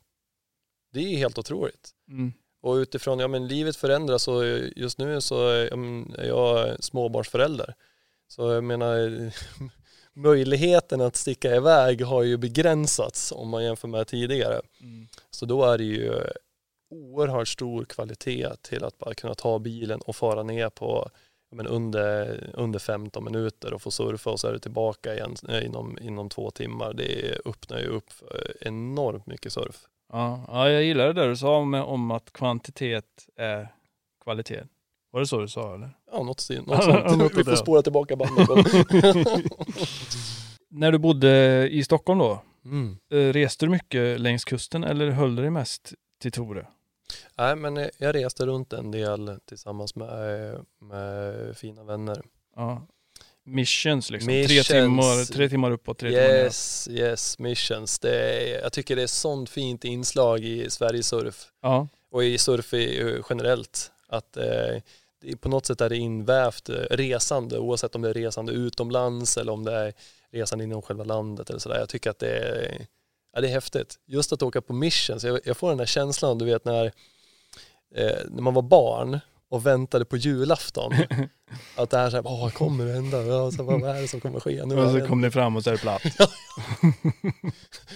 Det 0.93 0.99
är 0.99 1.17
helt 1.17 1.37
otroligt. 1.37 1.91
Mm. 2.09 2.33
Och 2.61 2.73
utifrån, 2.73 3.19
ja 3.19 3.27
men 3.27 3.47
livet 3.47 3.75
förändras 3.75 4.27
och 4.27 4.45
just 4.75 4.97
nu 4.97 5.21
så 5.21 5.47
är 5.47 6.25
jag 6.25 6.83
småbarnsförälder. 6.83 7.75
Så 8.27 8.51
jag 8.51 8.63
menar, 8.63 9.31
möjligheten 10.13 11.01
att 11.01 11.15
sticka 11.15 11.55
iväg 11.55 12.01
har 12.01 12.23
ju 12.23 12.37
begränsats 12.37 13.31
om 13.31 13.49
man 13.49 13.63
jämför 13.63 13.87
med 13.87 14.07
tidigare. 14.07 14.61
Mm. 14.81 15.07
Så 15.29 15.45
då 15.45 15.63
är 15.65 15.77
det 15.77 15.83
ju 15.83 16.21
oerhört 16.89 17.47
stor 17.47 17.85
kvalitet 17.85 18.49
till 18.61 18.83
att 18.83 18.97
bara 18.97 19.13
kunna 19.13 19.35
ta 19.35 19.59
bilen 19.59 20.01
och 20.01 20.15
fara 20.15 20.43
ner 20.43 20.69
på 20.69 21.09
men 21.51 21.67
under, 21.67 22.49
under 22.53 22.79
15 22.79 23.23
minuter 23.23 23.73
och 23.73 23.81
få 23.81 23.91
surfa 23.91 24.29
och 24.29 24.39
så 24.39 24.47
är 24.47 24.53
du 24.53 24.59
tillbaka 24.59 25.13
igen 25.13 25.35
eh, 25.49 25.65
inom, 25.65 25.97
inom 26.01 26.29
två 26.29 26.51
timmar. 26.51 26.93
Det 26.93 27.37
öppnar 27.45 27.79
ju 27.79 27.85
upp 27.85 28.09
enormt 28.61 29.25
mycket 29.25 29.53
surf. 29.53 29.87
Ja, 30.13 30.45
ja 30.47 30.69
jag 30.69 30.83
gillar 30.83 31.07
det 31.07 31.13
där 31.13 31.27
du 31.27 31.37
sa 31.37 31.57
om, 31.57 31.73
om 31.73 32.11
att 32.11 32.33
kvantitet 32.33 33.29
är 33.35 33.67
kvalitet. 34.23 34.63
Var 35.11 35.19
det 35.19 35.27
så 35.27 35.39
du 35.39 35.47
sa 35.47 35.75
eller? 35.75 35.89
Ja, 36.11 36.23
något, 36.23 36.49
något 36.67 36.83
sånt. 36.83 37.37
Vi 37.37 37.43
får 37.43 37.55
spåra 37.55 37.81
tillbaka 37.81 38.15
bandet. 38.15 38.47
När 40.69 40.91
du 40.91 40.97
bodde 40.97 41.67
i 41.71 41.83
Stockholm 41.83 42.19
då, 42.19 42.41
mm. 42.65 42.97
eh, 43.11 43.17
reste 43.17 43.65
du 43.65 43.69
mycket 43.69 44.19
längs 44.19 44.45
kusten 44.45 44.83
eller 44.83 45.09
höll 45.09 45.35
du 45.35 45.41
dig 45.41 45.51
mest 45.51 45.93
till 46.21 46.31
Tore? 46.31 46.67
Nej, 47.37 47.55
men 47.55 47.89
jag 47.97 48.15
reste 48.15 48.45
runt 48.45 48.73
en 48.73 48.91
del 48.91 49.39
tillsammans 49.45 49.95
med, 49.95 50.65
med 50.79 51.57
fina 51.57 51.83
vänner. 51.83 52.21
Ja. 52.55 52.87
Missions 53.47 54.09
liksom, 54.09 54.33
Missions. 54.33 54.67
Tre, 54.67 54.81
timmar, 54.81 55.25
tre 55.33 55.49
timmar 55.49 55.71
uppåt, 55.71 55.97
tre 55.99 56.09
timmar 56.09 56.23
ner. 56.23 56.43
Yes, 56.43 56.87
yes, 56.91 57.39
missions. 57.39 57.99
Det 57.99 58.15
är, 58.15 58.61
jag 58.61 58.73
tycker 58.73 58.95
det 58.95 59.03
är 59.03 59.07
sånt 59.07 59.49
fint 59.49 59.85
inslag 59.85 60.39
i 60.39 60.69
Sverigesurf 60.69 61.47
Ja, 61.61 61.87
och 62.11 62.23
i 62.23 62.37
surf 62.37 62.73
eh, 62.73 63.21
generellt. 63.29 63.91
Att 64.07 64.37
eh, 64.37 64.79
på 65.39 65.49
något 65.49 65.65
sätt 65.65 65.81
är 65.81 65.89
det 65.89 65.97
invävt 65.97 66.69
eh, 66.69 66.75
resande 66.75 67.59
oavsett 67.59 67.95
om 67.95 68.01
det 68.01 68.09
är 68.09 68.13
resande 68.13 68.51
utomlands 68.51 69.37
eller 69.37 69.51
om 69.51 69.63
det 69.63 69.73
är 69.73 69.93
resande 70.31 70.63
inom 70.63 70.81
själva 70.81 71.03
landet 71.03 71.49
eller 71.49 71.59
sådär. 71.59 71.79
Jag 71.79 71.89
tycker 71.89 72.09
att 72.09 72.19
det 72.19 72.37
är, 72.37 72.87
ja, 73.33 73.41
det 73.41 73.47
är 73.47 73.51
häftigt. 73.51 73.99
Just 74.05 74.33
att 74.33 74.41
åka 74.41 74.61
på 74.61 74.73
missions, 74.73 75.23
jag, 75.23 75.39
jag 75.43 75.57
får 75.57 75.69
den 75.69 75.79
här 75.79 75.85
känslan 75.85 76.37
du 76.37 76.45
vet 76.45 76.65
när, 76.65 76.91
eh, 77.95 78.11
när 78.29 78.41
man 78.41 78.53
var 78.53 78.61
barn 78.61 79.19
och 79.49 79.65
väntade 79.65 80.05
på 80.05 80.17
julafton. 80.17 80.93
att 81.75 81.89
det 81.89 81.97
här 81.97 82.09
såhär, 82.09 82.23
vad 82.23 82.53
kommer 82.53 82.85
det 82.85 82.93
hända? 82.93 83.21
Ja, 83.21 83.51
så, 83.51 83.63
vad 83.63 83.83
är 83.97 84.01
det 84.01 84.07
som 84.07 84.19
kommer 84.21 84.39
ske? 84.39 84.65
Nu 84.65 84.77
och 84.77 84.91
så 84.91 84.97
det- 84.97 85.07
kom 85.07 85.21
ni 85.21 85.31
fram 85.31 85.55
och 85.55 85.63
så 85.63 85.69
är 85.69 85.71
det 85.73 85.79
platt. 85.79 86.01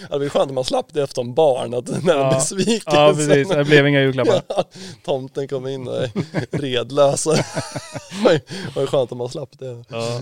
Ja, 0.09 0.17
det 0.17 0.19
var 0.19 0.29
skönt 0.29 0.49
om 0.49 0.55
man 0.55 0.63
slapp 0.63 0.93
det 0.93 1.03
efter 1.03 1.21
en 1.21 1.33
barn, 1.33 1.73
att 1.73 2.03
när 2.05 2.13
Ja. 2.13 2.23
de 2.29 2.35
besviken. 2.35 2.93
Ja 2.95 3.13
precis, 3.15 3.49
det 3.49 3.63
blev 3.65 3.87
inga 3.87 4.01
julklappar. 4.01 4.41
Ja, 4.49 4.63
tomten 5.05 5.47
kom 5.47 5.67
in 5.67 5.87
och 5.87 5.95
är 6.03 6.11
redlös. 6.57 7.23
Det 7.23 8.75
var 8.75 8.85
skönt 8.85 9.11
om 9.11 9.17
man 9.17 9.29
slapp 9.29 9.59
det. 9.59 9.83
Ja. 9.89 10.21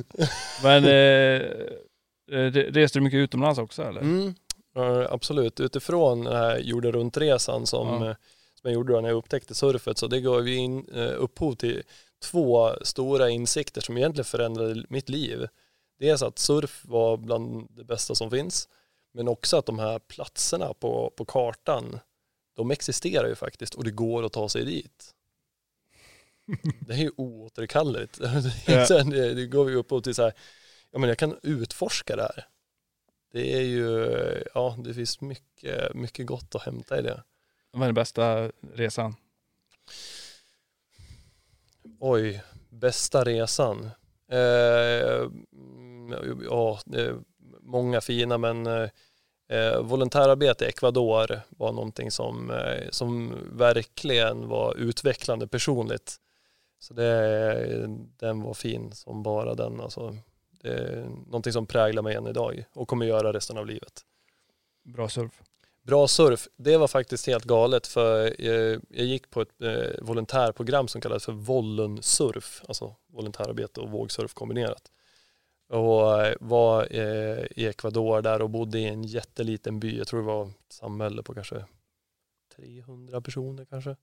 Men 0.64 0.84
eh, 0.86 1.42
re- 2.32 2.72
reste 2.74 3.00
du 3.00 3.04
mycket 3.04 3.18
utomlands 3.18 3.60
också 3.60 3.84
eller? 3.84 4.02
Mm, 4.02 4.36
ja, 4.76 5.08
absolut, 5.12 5.60
utifrån 5.60 6.24
den 6.24 6.36
här 6.36 6.58
jorden 6.60 6.92
runt-resan 6.92 7.66
som, 7.66 8.04
Ja. 8.04 8.16
Eh, 8.68 8.72
jag 8.72 8.74
gjorde 8.74 8.94
då 8.94 9.02
när 9.02 9.10
jag 9.10 9.18
upptäckte 9.18 9.56
surfet 9.56 9.98
så 9.98 10.08
det 10.08 10.22
gav 10.22 10.48
ju 10.48 10.56
in, 10.56 10.90
eh, 10.94 11.14
upphov 11.18 11.56
till 11.56 11.84
två 12.20 12.76
stora 12.82 13.30
insikter 13.30 13.82
som 13.82 13.98
egentligen 13.98 14.26
förändrade 14.26 14.86
mitt 14.90 15.10
liv. 15.10 15.48
Dels 16.00 16.22
att 16.22 16.40
surf 16.40 16.82
var 16.86 17.18
bland 17.18 17.68
det 17.70 17.84
bästa 17.84 18.16
som 18.16 18.32
finns 18.32 18.70
men 19.14 19.28
också 19.28 19.58
att 19.58 19.66
de 19.66 19.80
här 19.80 20.00
platserna 20.00 20.74
på, 20.74 21.14
på 21.16 21.26
kartan 21.26 22.00
de 22.56 22.72
existerar 22.72 23.28
ju 23.28 23.36
faktiskt 23.36 23.76
och 23.76 23.84
det 23.84 23.92
går 23.92 24.24
att 24.24 24.34
ta 24.34 24.50
sig 24.50 24.66
dit. 24.66 25.14
Det 26.80 26.94
är 26.94 26.98
ju 26.98 27.12
oåterkalleligt. 27.18 28.20
Ja. 28.68 28.88
Det, 28.88 29.04
det, 29.04 29.34
det 29.34 29.46
går 29.46 29.70
ju 29.70 29.76
upphov 29.76 30.02
till 30.02 30.16
så 30.16 30.24
här, 30.24 30.34
ja 30.92 31.00
men 31.00 31.10
jag 31.10 31.18
kan 31.18 31.40
utforska 31.44 32.16
det 32.16 32.22
här. 32.22 32.48
Det 33.32 33.54
är 33.54 33.62
ju, 33.62 34.10
ja 34.54 34.76
det 34.84 34.94
finns 34.94 35.22
mycket, 35.22 35.94
mycket 35.94 36.26
gott 36.26 36.56
att 36.56 36.62
hämta 36.62 37.00
i 37.00 37.02
det. 37.02 37.24
Vad 37.72 37.82
är 37.82 37.88
den 37.88 37.96
bästa 37.96 38.52
resan? 38.74 39.16
Oj, 42.00 42.44
bästa 42.70 43.24
resan. 43.24 43.90
Eh, 44.32 45.30
ja, 46.50 46.80
är 46.94 47.20
många 47.62 48.02
fina 48.02 48.38
men 48.38 48.68
eh, 48.68 48.90
eh, 49.50 49.82
volontärarbete 49.82 50.66
i 50.66 50.68
Ecuador 50.68 51.42
var 51.50 51.72
någonting 51.72 52.12
som, 52.12 52.52
eh, 52.52 52.90
som 52.90 53.36
verkligen 53.52 54.48
var 54.48 54.76
utvecklande 54.76 55.48
personligt. 55.48 56.16
Så 56.80 56.94
det, 56.94 57.88
den 58.18 58.42
var 58.42 58.54
fin 58.54 58.92
som 58.92 59.24
bara 59.24 59.56
den. 59.56 59.82
Alltså, 59.82 60.18
det 60.62 60.70
är 60.70 61.06
någonting 61.06 61.54
som 61.54 61.66
präglar 61.66 62.02
mig 62.02 62.16
än 62.16 62.28
idag 62.28 62.66
och 62.74 62.88
kommer 62.88 63.06
göra 63.06 63.34
resten 63.34 63.58
av 63.58 63.68
livet. 63.68 64.02
Bra 64.84 65.10
surf. 65.10 65.42
Bra 65.88 66.08
surf, 66.08 66.48
det 66.56 66.78
var 66.78 66.88
faktiskt 66.88 67.28
helt 67.28 67.44
galet 67.44 67.88
för 67.88 68.42
jag 68.90 69.06
gick 69.06 69.30
på 69.30 69.42
ett 69.42 69.62
eh, 69.62 70.02
volontärprogram 70.02 70.88
som 70.88 71.02
kallades 71.02 71.26
för 71.26 71.32
Vollensurf, 71.32 72.64
alltså 72.68 72.96
volontärarbete 73.08 73.82
och 73.82 73.92
vågsurf 73.92 74.34
kombinerat. 74.34 74.92
Och 75.70 76.26
eh, 76.26 76.36
var 76.40 76.88
eh, 76.92 77.46
i 77.56 77.68
Ecuador 77.68 78.22
där 78.22 78.42
och 78.42 78.50
bodde 78.50 78.80
i 78.80 78.86
en 78.86 79.04
jätteliten 79.04 79.80
by, 79.80 79.98
jag 79.98 80.08
tror 80.08 80.20
det 80.20 80.26
var 80.26 80.46
ett 80.46 80.74
samhälle 80.74 81.24
på 81.24 81.34
kanske 81.34 81.66
300 82.56 83.22
personer 83.22 83.66
kanske. 83.66 83.96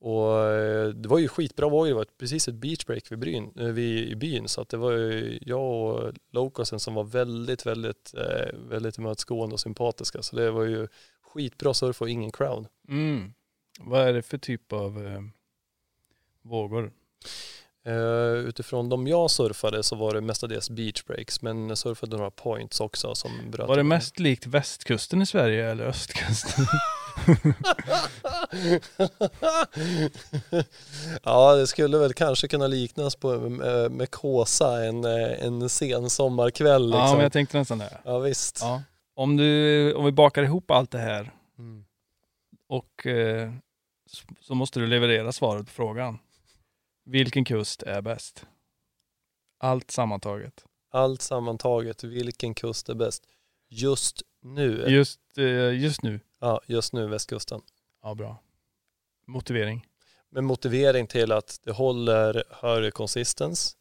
Och 0.00 0.44
eh, 0.44 0.88
det 0.88 1.08
var 1.08 1.18
ju 1.18 1.28
skitbra 1.28 1.68
vågor, 1.68 1.88
det 1.88 1.94
var 1.94 2.06
precis 2.18 2.48
ett 2.48 2.54
beachbreak 2.54 3.12
vid, 3.12 3.18
bryn, 3.18 3.52
eh, 3.58 3.66
vid, 3.66 4.08
i 4.08 4.16
byn 4.16 4.48
så 4.48 4.60
att 4.60 4.68
det 4.68 4.76
var 4.76 4.92
ju 4.92 5.38
jag 5.42 5.60
och 5.60 6.12
Locosen 6.30 6.80
som 6.80 6.94
var 6.94 7.04
väldigt, 7.04 7.66
väldigt, 7.66 8.14
eh, 8.16 8.58
väldigt 8.68 8.94
tillmötesgående 8.94 9.52
och 9.52 9.60
sympatiska. 9.60 10.22
Så 10.22 10.36
det 10.36 10.50
var 10.50 10.64
ju 10.64 10.88
skitbra 11.22 11.74
surf 11.74 12.02
och 12.02 12.10
ingen 12.10 12.32
crowd. 12.32 12.66
Mm. 12.88 13.32
Vad 13.80 14.08
är 14.08 14.12
det 14.12 14.22
för 14.22 14.38
typ 14.38 14.72
av 14.72 15.06
eh, 15.06 15.20
vågor? 16.42 16.92
Eh, 17.84 18.34
utifrån 18.48 18.88
de 18.88 19.06
jag 19.06 19.30
surfade 19.30 19.82
så 19.82 19.96
var 19.96 20.14
det 20.14 20.20
mestadels 20.20 20.70
beachbreaks 20.70 21.42
men 21.42 21.68
jag 21.68 21.78
surfade 21.78 22.16
några 22.16 22.30
points 22.30 22.80
också 22.80 23.14
som 23.14 23.30
bröt 23.50 23.68
Var 23.68 23.76
det 23.76 23.82
mest 23.82 24.18
likt 24.18 24.46
västkusten 24.46 25.22
i 25.22 25.26
Sverige 25.26 25.70
eller 25.70 25.84
östkusten? 25.84 26.66
ja, 31.22 31.54
det 31.54 31.66
skulle 31.66 31.98
väl 31.98 32.12
kanske 32.12 32.48
kunna 32.48 32.66
liknas 32.66 33.16
på, 33.16 33.38
med, 33.40 33.92
med 33.92 34.10
Kåsa 34.10 34.84
en, 34.84 35.04
eh, 35.04 35.44
en 35.46 35.68
sen 35.68 36.10
sommarkväll. 36.10 36.86
Liksom. 36.86 37.00
Ja, 37.00 37.12
men 37.12 37.22
jag 37.22 37.32
tänkte 37.32 37.58
nästan 37.58 37.78
det. 37.78 37.98
ja 38.04 38.18
visst. 38.18 38.58
Ja. 38.62 38.82
Om, 39.14 39.36
du, 39.36 39.94
om 39.94 40.04
vi 40.04 40.12
bakar 40.12 40.42
ihop 40.42 40.70
allt 40.70 40.90
det 40.90 40.98
här 40.98 41.32
Mm. 41.58 41.84
och 42.68 43.06
eh, 43.06 43.52
så 44.40 44.54
måste 44.54 44.80
du 44.80 44.86
leverera 44.86 45.32
svaret 45.32 45.66
på 45.66 45.72
frågan. 45.72 46.18
Vilken 47.04 47.44
kust 47.44 47.82
är 47.82 48.00
bäst? 48.02 48.46
Allt 49.58 49.90
sammantaget. 49.90 50.64
Allt 50.92 51.22
sammantaget, 51.22 52.04
vilken 52.04 52.54
kust 52.54 52.88
är 52.88 52.94
bäst? 52.94 53.22
Just 53.68 54.22
nu. 54.40 54.84
Just, 54.88 55.20
eh, 55.38 55.82
just 55.82 56.02
nu. 56.02 56.20
Ja, 56.38 56.60
just 56.66 56.92
nu 56.92 57.06
västkusten. 57.06 57.60
Ja, 58.02 58.14
bra. 58.14 58.42
Motivering. 59.26 59.86
med 60.32 60.44
motivering 60.44 61.06
till 61.06 61.32
att 61.32 61.60
det 61.64 61.72
håller 61.72 62.44
högre 62.50 62.90
konsistens 62.90 63.76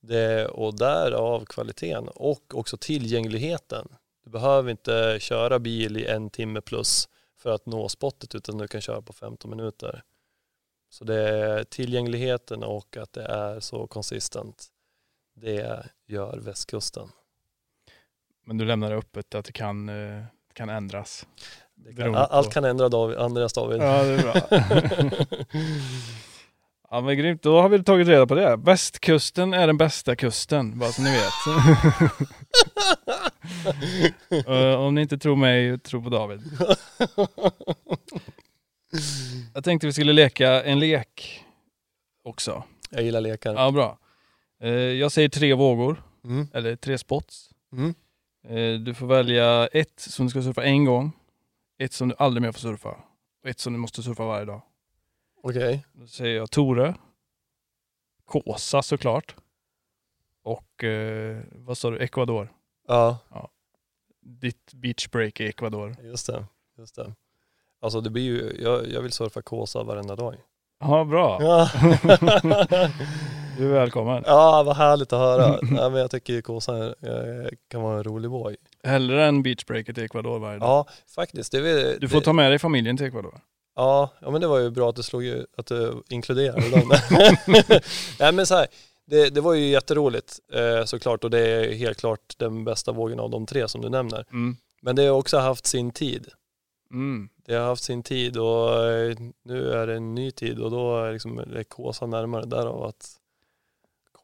det, 0.00 0.46
och 0.46 0.78
därav 0.78 1.44
kvaliteten 1.44 2.08
och 2.08 2.54
också 2.54 2.76
tillgängligheten. 2.76 3.88
Du 4.24 4.30
behöver 4.30 4.70
inte 4.70 5.16
köra 5.20 5.58
bil 5.58 5.96
i 5.96 6.06
en 6.06 6.30
timme 6.30 6.60
plus 6.60 7.08
för 7.36 7.50
att 7.50 7.66
nå 7.66 7.88
spottet 7.88 8.34
utan 8.34 8.58
du 8.58 8.68
kan 8.68 8.80
köra 8.80 9.02
på 9.02 9.12
15 9.12 9.50
minuter. 9.50 10.02
Så 10.90 11.04
det 11.04 11.28
är 11.28 11.64
tillgängligheten 11.64 12.62
och 12.62 12.96
att 12.96 13.12
det 13.12 13.22
är 13.22 13.60
så 13.60 13.86
konsistent. 13.86 14.68
Det 15.34 15.86
gör 16.06 16.38
västkusten. 16.38 17.08
Men 18.50 18.58
du 18.58 18.64
lämnar 18.64 18.90
det 18.90 18.96
öppet 18.96 19.34
att 19.34 19.44
det 19.44 19.52
kan, 19.52 19.88
eh, 19.88 20.22
kan 20.54 20.68
ändras. 20.68 21.26
Kan, 21.96 22.14
allt 22.14 22.52
kan 22.52 22.64
ändra 22.64 22.88
David, 22.88 23.18
Andreas 23.18 23.52
David. 23.52 23.82
Ja, 23.82 24.02
det 24.02 24.14
är 24.14 24.22
bra. 24.22 24.34
ja, 26.90 27.00
men 27.00 27.18
grymt. 27.18 27.42
Då 27.42 27.60
har 27.60 27.68
vi 27.68 27.84
tagit 27.84 28.08
reda 28.08 28.26
på 28.26 28.34
det. 28.34 28.56
Västkusten 28.56 29.54
är 29.54 29.66
den 29.66 29.76
bästa 29.76 30.16
kusten, 30.16 30.78
bara 30.78 30.90
så 30.92 31.02
ni 31.02 31.10
vet. 31.10 31.32
Eh, 34.46 34.74
Om 34.80 34.94
ni 34.94 35.00
inte 35.00 35.18
tror 35.18 35.36
mig, 35.36 35.78
tro 35.78 36.02
på 36.02 36.10
David. 36.10 36.40
Jag 39.54 39.64
tänkte 39.64 39.86
vi 39.86 39.92
skulle 39.92 40.12
leka 40.12 40.62
en 40.64 40.78
lek 40.80 41.44
också. 42.24 42.64
Jag 42.90 43.02
gillar 43.02 43.20
lekar. 43.20 43.54
Ja, 43.54 43.70
bra. 43.70 43.98
Eh, 44.62 44.70
Jag 44.70 45.12
säger 45.12 45.28
tre 45.28 45.54
vågor, 45.54 46.02
Mm. 46.24 46.48
eller 46.54 46.76
tre 46.76 46.98
spots. 46.98 47.50
Mm. 47.72 47.94
Eh, 48.48 48.72
Du 48.80 48.94
får 48.94 49.06
välja 49.06 49.66
ett 49.66 50.00
som 50.00 50.26
du 50.26 50.30
ska 50.30 50.42
surfa 50.42 50.64
en 50.64 50.84
gång, 50.84 51.12
ett 51.78 51.92
som 51.92 52.08
du 52.08 52.14
aldrig 52.18 52.42
mer 52.42 52.52
får 52.52 52.60
surfa 52.60 52.88
och 53.42 53.48
ett 53.48 53.58
som 53.60 53.72
du 53.72 53.78
måste 53.78 54.02
surfa 54.02 54.24
varje 54.24 54.44
dag. 54.44 54.62
Okej. 55.42 55.86
Då 55.92 56.06
säger 56.06 56.36
jag 56.36 56.50
Tore, 56.50 56.94
Kåsa 58.24 58.82
såklart 58.82 59.36
och 60.42 60.84
eh, 60.84 61.42
vad 61.52 61.78
sa 61.78 61.90
du, 61.90 61.98
Ecuador. 61.98 62.52
Ja. 62.88 63.18
Ditt 64.22 64.72
beachbreak 64.74 65.40
i 65.40 65.46
Ecuador. 65.46 65.96
Just 66.02 66.26
det, 66.26 66.44
just 66.78 66.94
det. 66.94 67.14
Alltså 67.80 68.00
det 68.00 68.10
blir 68.10 68.22
ju, 68.22 68.62
jag, 68.62 68.88
jag 68.88 69.02
vill 69.02 69.12
surfa 69.12 69.42
Kåsa 69.42 69.82
varenda 69.82 70.16
dag. 70.16 70.36
Ja, 70.80 71.04
bra. 71.04 71.38
Ja, 71.42 71.68
Du 73.60 73.66
är 73.66 73.72
välkommen. 73.72 74.22
ja 74.26 74.62
vad 74.62 74.76
härligt 74.76 75.12
att 75.12 75.18
höra. 75.18 75.48
Nej, 75.62 75.90
men 75.90 76.00
jag 76.00 76.10
tycker 76.10 76.40
Kåsa 76.40 76.76
är, 76.76 76.88
eh, 76.88 77.48
kan 77.68 77.82
vara 77.82 77.96
en 77.96 78.04
rolig 78.04 78.30
boy. 78.30 78.56
Hellre 78.84 79.26
än 79.26 79.42
beachbreaket 79.42 79.98
i 79.98 80.02
Ecuador 80.02 80.38
varje 80.38 80.58
dag. 80.58 80.68
Ja, 80.68 80.86
faktiskt. 81.14 81.52
Det, 81.52 81.98
Du 82.00 82.08
får 82.08 82.18
det, 82.18 82.24
ta 82.24 82.32
med 82.32 82.50
dig 82.50 82.58
familjen 82.58 82.96
till 82.96 83.06
Ecuador. 83.06 83.40
Ja, 83.76 84.10
ja 84.20 84.30
men 84.30 84.40
det 84.40 84.46
var 84.46 84.58
ju 84.58 84.70
bra 84.70 84.88
att 84.88 84.96
du 84.96 85.02
slog 85.02 85.24
att 85.56 85.66
du 85.66 86.02
inkluderade 86.08 86.70
dem. 86.70 86.92
Nej 88.18 88.32
men 88.32 88.46
så 88.46 88.54
här, 88.54 88.66
det, 89.06 89.30
det 89.30 89.40
var 89.40 89.54
ju 89.54 89.66
jätteroligt 89.66 90.38
eh, 90.52 90.84
såklart 90.84 91.24
och 91.24 91.30
det 91.30 91.40
är 91.40 91.74
helt 91.74 91.98
klart 91.98 92.34
den 92.36 92.64
bästa 92.64 92.92
vågen 92.92 93.20
av 93.20 93.30
de 93.30 93.46
tre 93.46 93.68
som 93.68 93.80
du 93.80 93.88
nämner. 93.88 94.24
Mm. 94.32 94.56
Men 94.82 94.96
det 94.96 95.06
har 95.06 95.18
också 95.18 95.38
haft 95.38 95.66
sin 95.66 95.90
tid. 95.90 96.28
Mm. 96.92 97.28
Det 97.46 97.54
har 97.54 97.66
haft 97.66 97.84
sin 97.84 98.02
tid 98.02 98.36
och 98.36 98.84
eh, 98.84 99.16
nu 99.44 99.72
är 99.72 99.86
det 99.86 99.96
en 99.96 100.14
ny 100.14 100.30
tid 100.30 100.58
och 100.58 100.70
då 100.70 101.04
är 101.04 101.12
liksom, 101.12 101.38
är 101.38 101.62
Kåsa 101.62 102.06
närmare 102.06 102.46
därav 102.46 102.82
att 102.82 103.16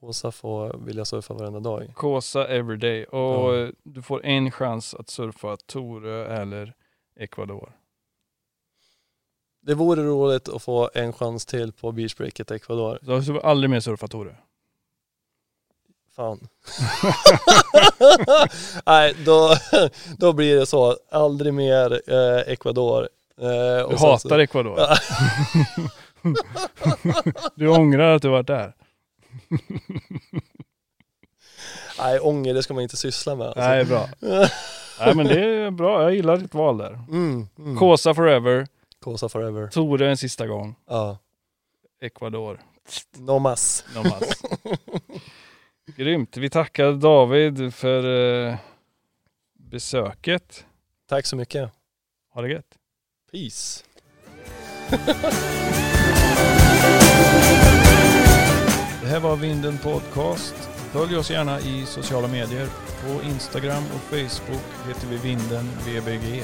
Kåsa 0.00 0.32
får 0.32 0.78
vilja 0.84 1.04
surfa 1.04 1.34
varenda 1.34 1.60
dag. 1.60 1.92
Kåsa 1.94 2.46
Everyday 2.48 3.04
och 3.04 3.54
Ja. 3.56 3.70
du 3.82 4.02
får 4.02 4.24
en 4.26 4.50
chans 4.50 4.94
att 4.94 5.08
surfa 5.10 5.56
Torö 5.66 6.26
eller 6.42 6.74
Ecuador. 7.20 7.72
Det 9.62 9.74
vore 9.74 10.02
roligt 10.02 10.48
att 10.48 10.62
få 10.62 10.90
en 10.94 11.12
chans 11.12 11.46
till 11.46 11.72
på 11.72 11.92
beachbreaket 11.92 12.50
Ecuador. 12.50 12.98
Du 13.02 13.22
får 13.22 13.46
aldrig 13.46 13.70
mer 13.70 13.80
surfa 13.80 14.08
Torö. 14.08 14.34
Fan. 16.16 16.40
Nej, 18.86 19.14
då, 19.24 19.54
då 20.18 20.32
blir 20.32 20.56
det 20.56 20.66
så. 20.66 20.96
Aldrig 21.10 21.54
mer 21.54 22.00
eh, 22.12 22.52
Ecuador. 22.52 23.08
Eh, 23.40 23.88
Du 23.88 23.96
hatar 23.96 24.16
så, 24.28 24.38
Ecuador. 24.40 24.78
Du 27.54 27.68
ångrar 27.68 28.14
att 28.16 28.22
du 28.22 28.28
varit 28.28 28.46
där. 28.46 28.72
Nej, 31.98 32.20
ånger 32.20 32.54
det 32.54 32.62
ska 32.62 32.74
man 32.74 32.82
inte 32.82 32.96
syssla 32.96 33.34
med. 33.36 33.46
Alltså. 33.46 33.60
Nej, 33.60 33.84
bra. 33.84 34.08
Nej 35.00 35.14
men 35.14 35.26
det 35.26 35.44
är 35.44 35.70
bra, 35.70 36.02
jag 36.02 36.14
gillar 36.14 36.36
ditt 36.36 36.54
val 36.54 36.78
där. 36.78 36.92
Mm, 36.92 37.48
mm. 37.58 37.76
Kåsa 37.76 38.14
forever, 38.14 38.66
Kåsa 39.00 39.28
forever. 39.28 39.66
Torö 39.66 40.10
en 40.10 40.16
sista 40.16 40.46
gång, 40.46 40.74
Ja. 40.86 41.18
Ecuador. 42.00 42.60
No 43.16 43.38
mas. 43.38 43.84
Nomas. 43.94 44.42
Grymt. 45.96 46.36
Vi 46.36 46.50
tackar 46.50 46.92
David 46.92 47.74
för 47.74 48.04
eh, 48.48 48.56
besöket. 49.58 50.64
Tack 51.08 51.26
så 51.26 51.36
mycket. 51.36 51.70
Ha 52.34 52.42
det 52.42 52.48
gött. 52.48 52.74
Peace. 53.32 53.84
Här 59.16 59.28
var 59.28 59.36
Vinden 59.36 59.78
Podcast. 59.78 60.54
Följ 60.92 61.16
oss 61.16 61.30
gärna 61.30 61.60
i 61.60 61.86
sociala 61.86 62.28
medier. 62.28 62.66
På 63.06 63.22
Instagram 63.22 63.82
och 63.94 64.00
Facebook 64.00 64.88
heter 64.88 65.06
vi 65.06 65.16
Vinden 65.16 65.68
VBG. 65.86 66.42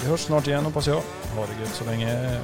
Vi 0.00 0.08
hörs 0.08 0.20
snart 0.20 0.46
igen 0.46 0.64
hoppas 0.64 0.86
jag. 0.86 1.02
Ha 1.36 1.46
det 1.46 1.60
gött 1.62 1.74
så 1.74 1.84
länge. 1.84 2.40